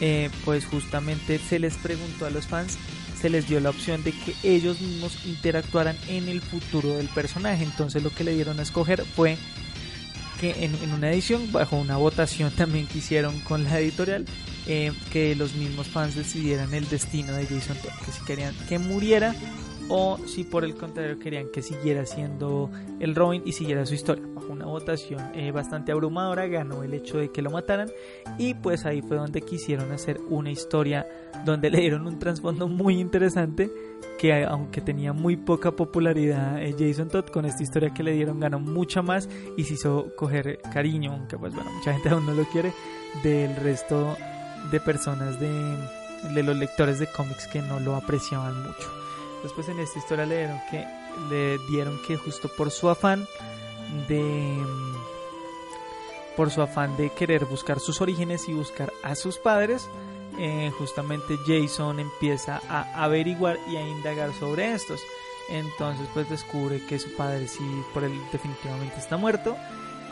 [0.00, 2.76] eh, pues justamente se les preguntó a los fans,
[3.18, 7.64] se les dio la opción de que ellos mismos interactuaran en el futuro del personaje.
[7.64, 9.38] Entonces lo que le dieron a escoger fue
[10.38, 14.26] que en, en una edición, bajo una votación también que hicieron con la editorial,
[14.66, 18.78] eh, que los mismos fans decidieran el destino de Jason Todd, que si querían que
[18.78, 19.34] muriera
[19.88, 22.70] o si por el contrario querían que siguiera siendo
[23.00, 24.24] el Robin y siguiera su historia.
[24.34, 27.90] Bajo una votación eh, bastante abrumadora ganó el hecho de que lo mataran
[28.38, 31.06] y pues ahí fue donde quisieron hacer una historia
[31.44, 33.70] donde le dieron un trasfondo muy interesante
[34.18, 38.40] que aunque tenía muy poca popularidad eh, Jason Todd con esta historia que le dieron
[38.40, 42.32] ganó mucha más y se hizo coger cariño, aunque pues bueno, mucha gente aún no
[42.32, 42.72] lo quiere,
[43.22, 44.16] del resto
[44.70, 45.50] de personas de,
[46.34, 49.05] de los lectores de cómics que no lo apreciaban mucho.
[49.42, 50.86] Después en esta historia le dieron que
[51.30, 53.26] le dieron que justo por su afán
[54.08, 54.62] de
[56.36, 59.88] por su afán de querer buscar sus orígenes y buscar a sus padres,
[60.38, 65.00] eh, justamente Jason empieza a averiguar y a indagar sobre estos.
[65.48, 67.64] Entonces pues descubre que su padre sí
[67.94, 69.56] por él definitivamente está muerto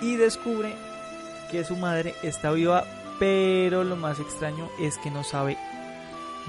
[0.01, 0.75] y descubre
[1.51, 2.87] que su madre está viva,
[3.19, 5.59] pero lo más extraño es que no sabe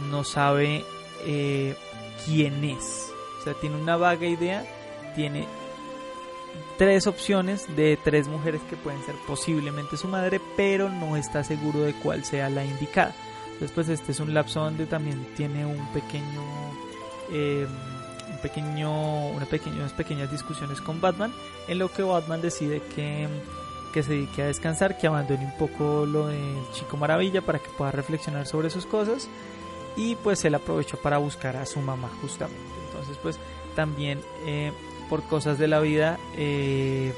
[0.09, 0.85] no sabe
[1.25, 1.75] eh,
[2.25, 3.11] quién es.
[3.39, 4.65] O sea, tiene una vaga idea,
[5.15, 5.47] tiene
[6.77, 11.81] tres opciones de tres mujeres que pueden ser posiblemente su madre, pero no está seguro
[11.81, 13.13] de cuál sea la indicada.
[13.59, 16.41] Después este es un lapso donde también tiene un pequeño,
[17.31, 17.67] eh,
[18.29, 21.33] un pequeño, una pequeña, unas pequeñas discusiones con Batman,
[21.67, 23.27] en lo que Batman decide que
[23.95, 27.69] que se dedique a descansar, que abandone un poco lo del Chico Maravilla para que
[27.77, 29.29] pueda reflexionar sobre sus cosas
[29.95, 32.61] y pues él aprovechó para buscar a su mamá justamente.
[32.87, 33.39] Entonces pues
[33.75, 34.71] también eh,
[35.09, 37.13] por cosas de la vida eh,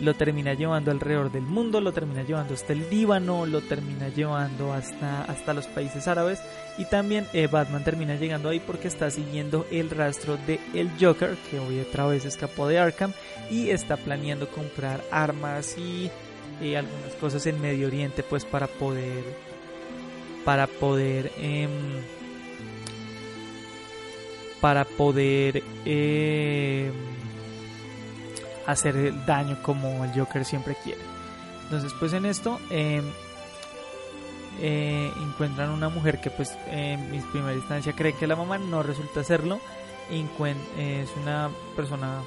[0.00, 4.72] lo termina llevando alrededor del mundo, lo termina llevando hasta el Líbano, lo termina llevando
[4.72, 6.40] hasta, hasta los países árabes
[6.78, 11.36] y también eh, Batman termina llegando ahí porque está siguiendo el rastro de el Joker
[11.50, 13.12] que hoy otra vez escapó de Arkham
[13.50, 16.10] y está planeando comprar armas y
[16.60, 19.53] eh, algunas cosas en Medio Oriente pues para poder
[20.44, 21.70] para poder em,
[24.60, 26.92] para poder em,
[28.66, 31.00] hacer el daño como el Joker siempre quiere.
[31.64, 33.04] Entonces, pues en esto em,
[34.60, 39.24] eh, encuentran una mujer que, pues, en primera instancia cree que la mamá no resulta
[39.24, 39.60] serlo.
[40.10, 42.22] Es una persona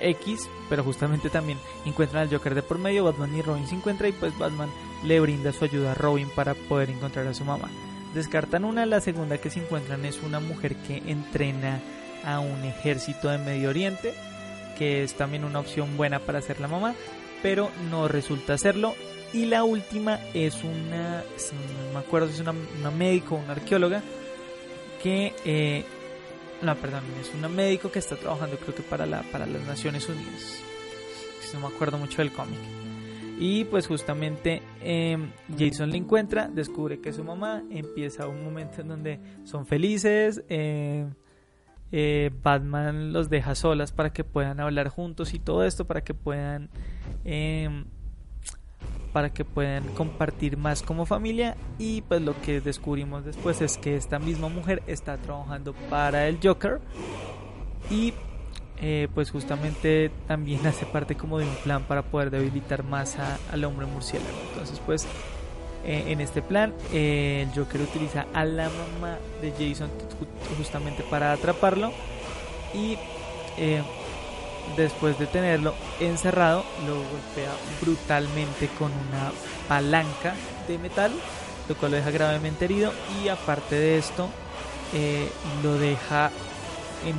[0.00, 3.04] X, pero justamente también encuentran al Joker de por medio.
[3.04, 4.70] Batman y Robin se encuentran y, pues, Batman
[5.04, 7.68] le brinda su ayuda a Robin para poder encontrar a su mamá.
[8.14, 11.80] Descartan una, la segunda que se encuentran es una mujer que entrena
[12.24, 14.14] a un ejército de Medio Oriente
[14.78, 16.94] que es también una opción buena para ser la mamá,
[17.42, 18.94] pero no resulta serlo.
[19.32, 21.22] Y la última es una,
[21.92, 22.90] me acuerdo si es una, una
[23.30, 24.02] o una arqueóloga,
[25.02, 25.84] que, eh,
[26.62, 30.08] no, perdón, es una médico que está trabajando creo que para, la, para las Naciones
[30.08, 30.62] Unidas.
[31.54, 32.58] No me acuerdo mucho del cómic.
[33.38, 35.16] Y pues justamente eh,
[35.56, 40.42] Jason le encuentra, descubre que su mamá, empieza un momento en donde son felices.
[40.48, 41.06] eh,
[41.90, 46.12] eh, Batman los deja solas para que puedan hablar juntos y todo esto para que
[46.12, 46.68] puedan
[47.24, 47.86] em,
[49.12, 51.56] para que puedan compartir más como familia.
[51.78, 56.38] Y pues lo que descubrimos después es que esta misma mujer está trabajando para el
[56.42, 56.80] Joker.
[57.90, 58.12] Y
[58.80, 63.38] eh, pues justamente también hace parte como de un plan para poder debilitar más a-
[63.52, 64.36] al hombre murciélago.
[64.50, 65.06] Entonces pues
[65.84, 71.02] eh, en este plan, eh, el Joker utiliza a la mamá de Jason ju- justamente
[71.10, 71.92] para atraparlo.
[72.74, 72.98] Y
[74.76, 79.32] después de tenerlo encerrado, lo golpea brutalmente con una
[79.68, 80.34] palanca
[80.66, 81.12] de metal,
[81.68, 82.92] lo cual lo deja gravemente herido
[83.22, 84.28] y aparte de esto,
[84.94, 85.28] eh,
[85.62, 86.30] lo deja
[87.04, 87.16] en,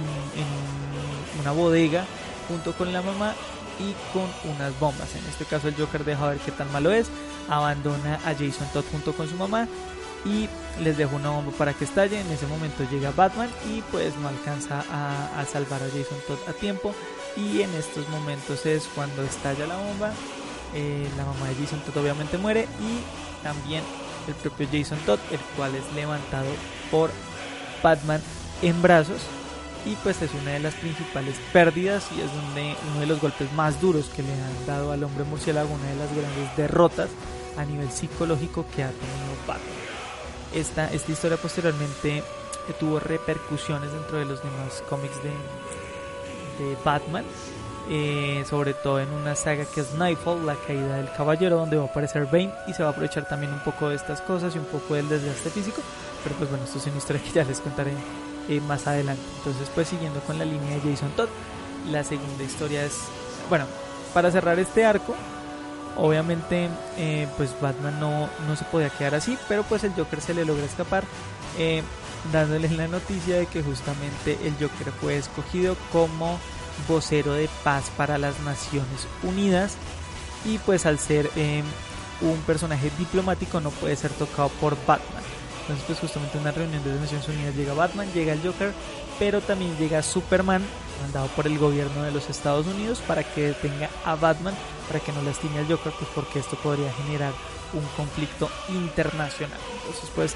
[1.39, 2.05] una bodega
[2.47, 3.33] junto con la mamá
[3.79, 5.15] y con unas bombas.
[5.15, 7.07] En este caso el Joker deja ver qué tan malo es,
[7.49, 9.67] abandona a Jason Todd junto con su mamá
[10.25, 10.49] y
[10.81, 12.19] les deja una bomba para que estalle.
[12.19, 16.53] En ese momento llega Batman y pues no alcanza a salvar a Jason Todd a
[16.53, 16.93] tiempo.
[17.35, 20.11] Y en estos momentos es cuando estalla la bomba.
[20.75, 23.83] eh, la mamá de Jason Todd obviamente muere y también
[24.27, 26.49] el propio Jason Todd, el cual es levantado
[26.91, 27.09] por
[27.81, 28.21] Batman
[28.61, 29.21] en brazos
[29.85, 33.51] y pues es una de las principales pérdidas y es donde uno de los golpes
[33.53, 37.09] más duros que le han dado al hombre murciélago, una de las grandes derrotas
[37.57, 39.67] a nivel psicológico que ha tenido Batman.
[40.53, 42.23] Esta, esta historia posteriormente
[42.79, 45.31] tuvo repercusiones dentro de los demás cómics de,
[46.83, 47.25] Batman,
[47.89, 51.83] eh, sobre todo en una saga que es Nightfall, la caída del caballero, donde va
[51.83, 54.59] a aparecer Bane y se va a aprovechar también un poco de estas cosas y
[54.59, 55.81] un poco del desgaste físico,
[56.23, 57.93] pero pues bueno, esto es una historia que ya les contaré
[58.47, 59.23] eh, más adelante.
[59.37, 61.29] Entonces pues siguiendo con la línea de Jason Todd,
[61.89, 62.93] la segunda historia es,
[63.49, 63.65] bueno,
[64.13, 65.15] para cerrar este arco,
[65.97, 70.35] obviamente eh, pues Batman no, no se podía quedar así, pero pues el Joker se
[70.35, 71.03] le logra escapar.
[72.31, 76.39] Dándoles la noticia de que justamente el Joker fue escogido como
[76.87, 79.75] vocero de paz para las Naciones Unidas
[80.45, 81.63] y pues al ser eh,
[82.21, 85.23] un personaje diplomático no puede ser tocado por Batman.
[85.61, 88.73] Entonces pues justamente en una reunión de las Naciones Unidas llega Batman, llega el Joker,
[89.19, 90.63] pero también llega Superman,
[91.01, 94.55] mandado por el gobierno de los Estados Unidos para que detenga a Batman,
[94.87, 97.33] para que no lastime al Joker, pues porque esto podría generar
[97.73, 99.59] un conflicto internacional.
[99.77, 100.35] Entonces pues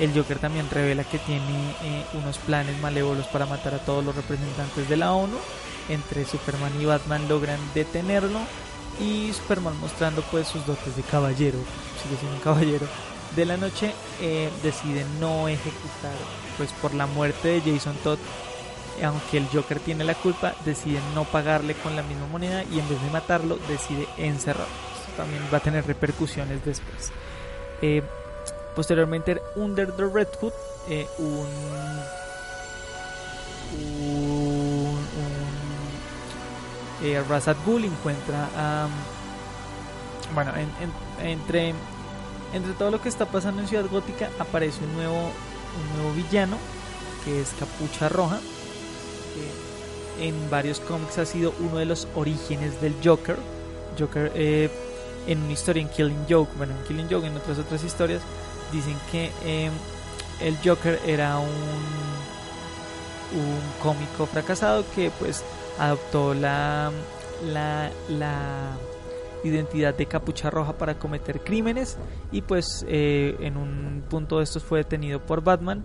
[0.00, 4.14] el Joker también revela que tiene eh, unos planes malévolos para matar a todos los
[4.14, 5.36] representantes de la ONU.
[5.88, 8.40] Entre Superman y Batman logran detenerlo
[9.00, 11.58] y Superman mostrando pues sus dotes de caballero,
[12.02, 12.86] sigue siendo un caballero
[13.36, 16.14] de la noche, eh, decide no ejecutar
[16.56, 18.18] pues por la muerte de Jason Todd.
[19.02, 22.88] Aunque el Joker tiene la culpa, decide no pagarle con la misma moneda y en
[22.88, 24.72] vez de matarlo decide encerrarlo.
[25.00, 27.10] Esto también va a tener repercusiones después.
[27.82, 28.02] Eh,
[28.74, 30.52] Posteriormente, Under the Red Hood,
[30.88, 31.46] eh, un,
[33.80, 35.04] un, un
[37.02, 38.88] eh, Ra's al Ghul encuentra a.
[40.34, 41.74] bueno, en, en, entre,
[42.52, 46.56] entre todo lo que está pasando en Ciudad Gótica, aparece un nuevo, un nuevo villano
[47.24, 48.38] que es Capucha Roja.
[49.34, 49.74] Que
[50.28, 53.36] en varios cómics ha sido uno de los orígenes del Joker.
[53.98, 54.70] Joker eh,
[55.26, 58.22] en una historia en Killing Joke, bueno, en Killing Joke, en otras otras historias,
[58.74, 59.70] dicen que eh,
[60.40, 61.48] el Joker era un,
[63.38, 65.44] un cómico fracasado que pues
[65.78, 66.90] adoptó la,
[67.46, 68.76] la, la
[69.44, 71.96] identidad de capucha roja para cometer crímenes
[72.32, 75.84] y pues eh, en un punto de estos fue detenido por Batman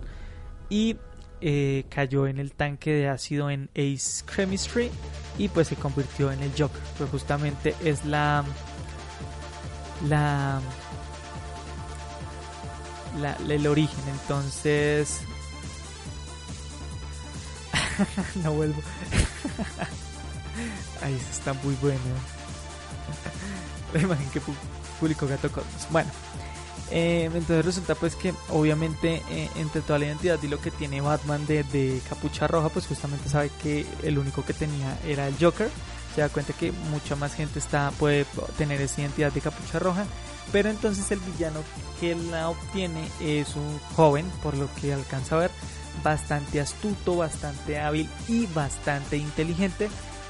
[0.68, 0.96] y
[1.40, 4.90] eh, cayó en el tanque de ácido en Ace Chemistry
[5.38, 6.80] y pues se convirtió en el Joker.
[6.98, 8.44] Pues justamente es la
[10.08, 10.60] la
[13.18, 14.04] la, el origen.
[14.20, 15.20] Entonces.
[18.42, 18.80] no vuelvo.
[21.02, 22.00] Ahí está muy bueno.
[23.94, 24.40] La imagen que
[24.98, 25.86] publicó Gato Cosmos.
[25.90, 26.10] Bueno.
[26.92, 31.00] Eh, entonces resulta pues que obviamente eh, entre toda la identidad y lo que tiene
[31.00, 35.36] Batman de, de, capucha roja pues justamente sabe que el único que tenía era el
[35.40, 35.70] Joker
[36.14, 38.26] se da cuenta que mucha más gente está puede
[38.58, 40.04] tener esa identidad de capucha roja
[40.52, 41.62] pero entonces el villano
[42.00, 45.50] que la obtiene es un joven, por lo que alcanza a ver,
[46.02, 49.88] bastante astuto, bastante hábil y bastante inteligente,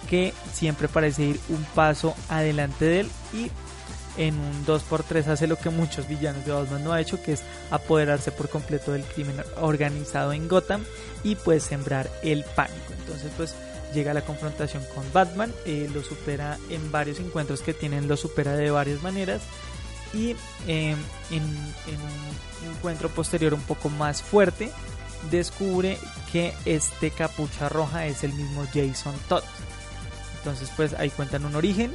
[0.09, 3.51] que siempre parece ir un paso adelante de él y
[4.17, 7.43] en un 2x3 hace lo que muchos villanos de Batman no ha hecho, que es
[7.71, 10.85] apoderarse por completo del crimen organizado en Gotham
[11.23, 12.93] y pues sembrar el pánico.
[12.99, 13.55] Entonces pues
[13.95, 18.17] llega a la confrontación con Batman, eh, lo supera en varios encuentros que tienen, lo
[18.17, 19.43] supera de varias maneras
[20.13, 20.37] y
[20.67, 20.97] eh,
[21.31, 24.71] en, un encuentro posterior un poco más fuerte
[25.31, 25.99] descubre
[26.33, 29.45] que este capucha roja es el mismo Jason Todd.
[30.39, 31.93] Entonces pues ahí cuentan un origen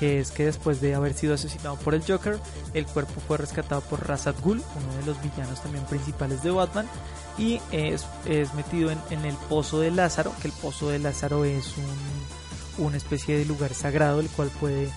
[0.00, 2.40] que es que después de haber sido asesinado por el Joker,
[2.72, 6.50] el cuerpo fue rescatado por Ra's al Ghul, uno de los villanos también principales de
[6.50, 6.88] Batman,
[7.36, 8.06] y es,
[8.54, 13.36] metido en, el pozo de Lázaro, que el pozo de Lázaro es un, una especie
[13.36, 14.88] de lugar sagrado, el cual puede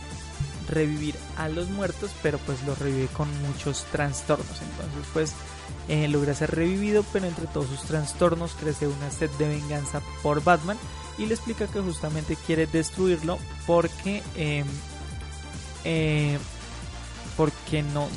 [0.70, 4.62] revivir a los muertos, pero pues lo revive con muchos trastornos.
[4.62, 5.34] Entonces pues
[5.90, 10.42] eh, logra ser revivido, pero entre todos sus trastornos crece una sed de venganza por
[10.42, 10.78] Batman
[11.18, 13.38] y le explica que justamente quiere destruirlo
[13.68, 14.64] porque eh,
[15.84, 16.38] eh,
[17.38, 18.08] porque no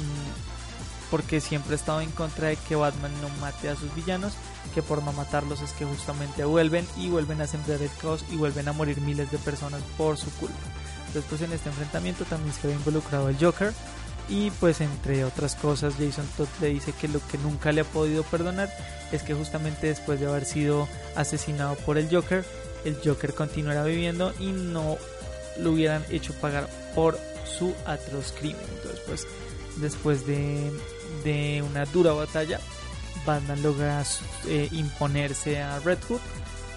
[1.10, 4.32] porque siempre ha estado en contra de que Batman no mate a sus villanos,
[4.74, 8.36] que por no matarlos es que justamente vuelven y vuelven a sembrar el caos y
[8.36, 10.56] vuelven a morir miles de personas por su culpa.
[11.14, 13.72] Después en este enfrentamiento también se ve involucrado el Joker
[14.28, 17.84] y pues entre otras cosas Jason Todd le dice que lo que nunca le ha
[17.84, 18.68] podido perdonar
[19.12, 22.44] es que justamente después de haber sido asesinado por el Joker,
[22.84, 24.98] el Joker continuará viviendo y no
[25.60, 27.18] lo hubieran hecho pagar por
[27.58, 28.64] su atroz crimen.
[28.76, 29.26] Entonces
[29.76, 30.70] después de,
[31.24, 32.60] de una dura batalla,
[33.24, 34.04] Batman logra
[34.46, 36.20] eh, imponerse a Red Hood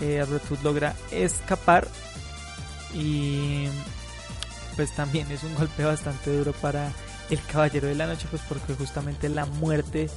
[0.02, 1.88] eh, Red Hood logra escapar
[2.94, 3.68] y
[4.76, 6.92] pues también es un golpe bastante duro para
[7.30, 10.10] el Caballero de la Noche, pues porque justamente la muerte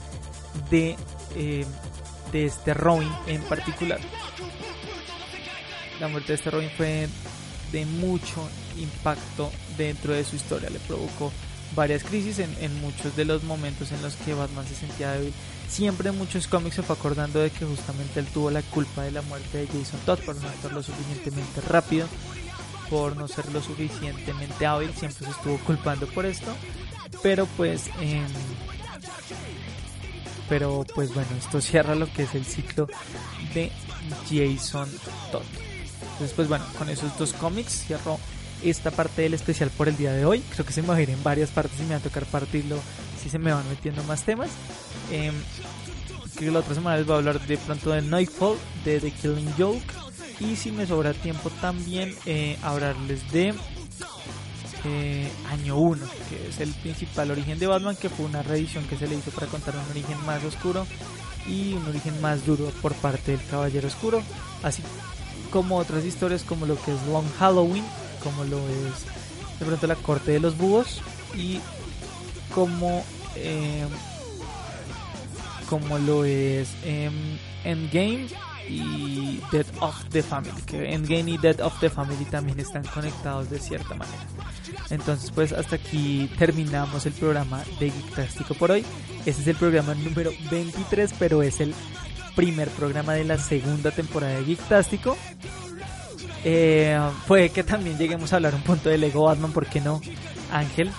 [0.70, 0.96] de,
[1.34, 1.66] eh,
[2.30, 3.98] de este Robin en particular.
[6.00, 7.08] La muerte de este Robin fue
[7.72, 8.48] de mucho
[8.78, 11.32] impacto dentro de su historia, le provocó
[11.74, 15.32] varias crisis en, muchos de los momentos en los que Batman se sentía débil.
[15.68, 19.10] Siempre en muchos cómics se fue acordando de que justamente él tuvo la culpa de
[19.10, 22.06] la muerte de Jason Todd por no estar lo suficientemente rápido,
[22.90, 26.54] por no ser lo suficientemente hábil, siempre se estuvo culpando por esto.
[27.22, 28.22] Pero pues, eh,
[30.48, 32.88] pero pues bueno, esto cierra lo que es el ciclo
[33.54, 33.72] de
[34.28, 34.90] Jason
[35.30, 35.42] Todd.
[36.02, 38.18] Entonces pues bueno, con esos dos cómics cierro
[38.64, 40.40] esta parte del especial por el día de hoy.
[40.50, 42.24] Creo que se me va a ir en varias partes y me va a tocar
[42.26, 42.78] partirlo
[43.22, 44.50] si se me van metiendo más temas.
[45.10, 45.32] Eh,
[46.34, 49.10] creo que la otra semana les voy a hablar de pronto de Nightfall, de The
[49.10, 49.94] Killing Joke.
[50.40, 53.54] Y si me sobra tiempo también eh, hablarles de
[54.84, 58.96] eh, Año 1, que es el principal origen de Batman, que fue una reedición que
[58.96, 60.86] se le hizo para contar un origen más oscuro
[61.46, 64.22] y un origen más duro por parte del Caballero Oscuro.
[64.62, 64.82] Así
[65.50, 67.84] como otras historias como lo que es Long Halloween,
[68.22, 71.00] como lo es de pronto la corte de los búhos
[71.36, 71.60] y
[72.54, 73.04] como
[73.36, 73.86] eh,
[75.68, 77.10] como lo es eh,
[77.64, 78.26] Endgame
[78.68, 83.50] y Dead of the Family que Endgame y Dead of the Family también están conectados
[83.50, 84.26] de cierta manera.
[84.90, 88.84] Entonces pues hasta aquí terminamos el programa de Geektástico por hoy.
[89.24, 91.74] Este es el programa número 23 pero es el
[92.36, 95.16] primer programa de la segunda temporada de Geektástico
[96.44, 100.00] eh, puede que también lleguemos a hablar un punto de Lego Batman, ¿por qué no?
[100.50, 100.90] Ángel.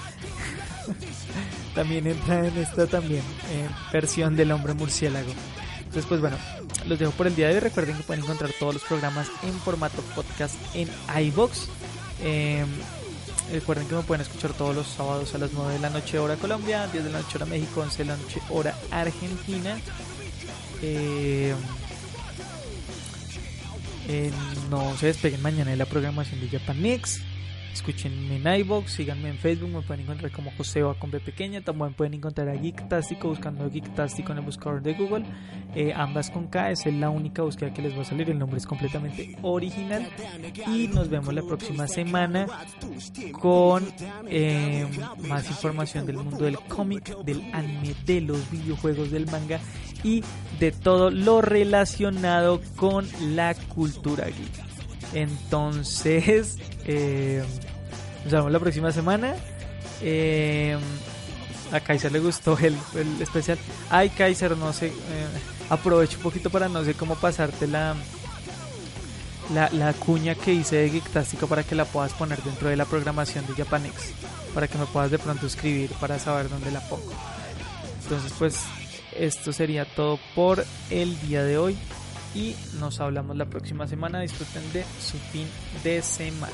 [1.76, 5.32] también entra en esta también eh, versión del hombre murciélago.
[5.80, 6.38] Entonces, pues bueno,
[6.88, 7.60] los dejo por el día de hoy.
[7.60, 10.90] Recuerden que pueden encontrar todos los programas en formato podcast en
[11.26, 11.68] iBox.
[12.24, 12.66] Eh,
[13.52, 16.36] recuerden que me pueden escuchar todos los sábados a las 9 de la noche hora
[16.36, 19.78] Colombia, 10 de la noche hora México, 11 de la noche hora Argentina.
[20.82, 21.54] Eh,
[24.08, 24.32] eh,
[24.70, 27.22] no se despeguen mañana de la programación de Japanex.
[27.74, 31.62] Escúchenme en iBox, síganme en Facebook, me pueden encontrar como Joseba con B pequeña.
[31.62, 35.26] También pueden encontrar a Geektástico buscando Geektástico en el buscador de Google.
[35.76, 38.30] Eh, ambas con K, es la única búsqueda que les va a salir.
[38.30, 40.08] El nombre es completamente original.
[40.68, 42.46] Y nos vemos la próxima semana
[43.32, 43.84] con
[44.28, 44.88] eh,
[45.28, 49.60] más información del mundo del cómic, del anime, de los videojuegos, del manga
[50.04, 50.24] y
[50.60, 54.74] de todo lo relacionado con la cultura geek.
[55.14, 57.44] Entonces, eh,
[58.24, 59.36] nos vemos la próxima semana.
[60.02, 60.78] Eh,
[61.72, 62.78] a Kaiser le gustó el,
[63.20, 63.58] especial.
[63.90, 64.88] Ay, Kaiser, no sé.
[64.88, 64.92] Eh,
[65.70, 67.96] aprovecho un poquito para no sé cómo pasarte la,
[69.54, 72.86] la, la cuña que hice de Geektástico para que la puedas poner dentro de la
[72.86, 74.12] programación de Japanex.
[74.54, 77.12] Para que me puedas de pronto escribir para saber dónde la pongo.
[78.04, 78.60] Entonces, pues,
[79.18, 81.78] esto sería todo por el día de hoy
[82.36, 84.22] y nos hablamos la próxima semana.
[84.22, 85.48] Disfruten de su fin
[85.84, 86.54] de semana.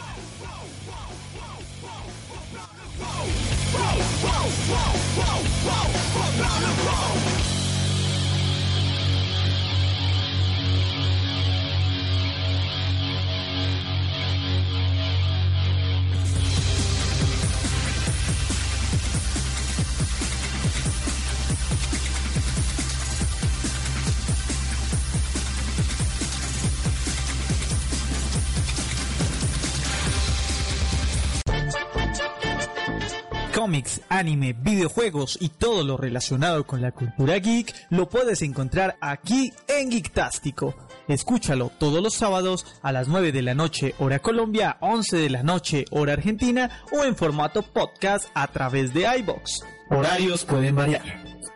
[34.09, 39.91] Anime, videojuegos y todo lo relacionado con la cultura geek lo puedes encontrar aquí en
[39.91, 40.75] Geektástico.
[41.07, 45.43] Escúchalo todos los sábados a las 9 de la noche hora Colombia, 11 de la
[45.43, 49.63] noche hora Argentina o en formato podcast a través de iBox.
[49.89, 51.03] Horarios pueden variar.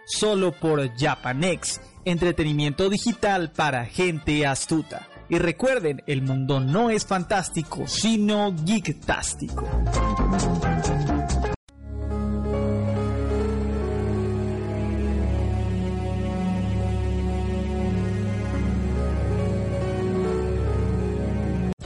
[0.05, 5.07] Solo por Japanex, entretenimiento digital para gente astuta.
[5.29, 9.67] Y recuerden, el mundo no es fantástico, sino geektástico.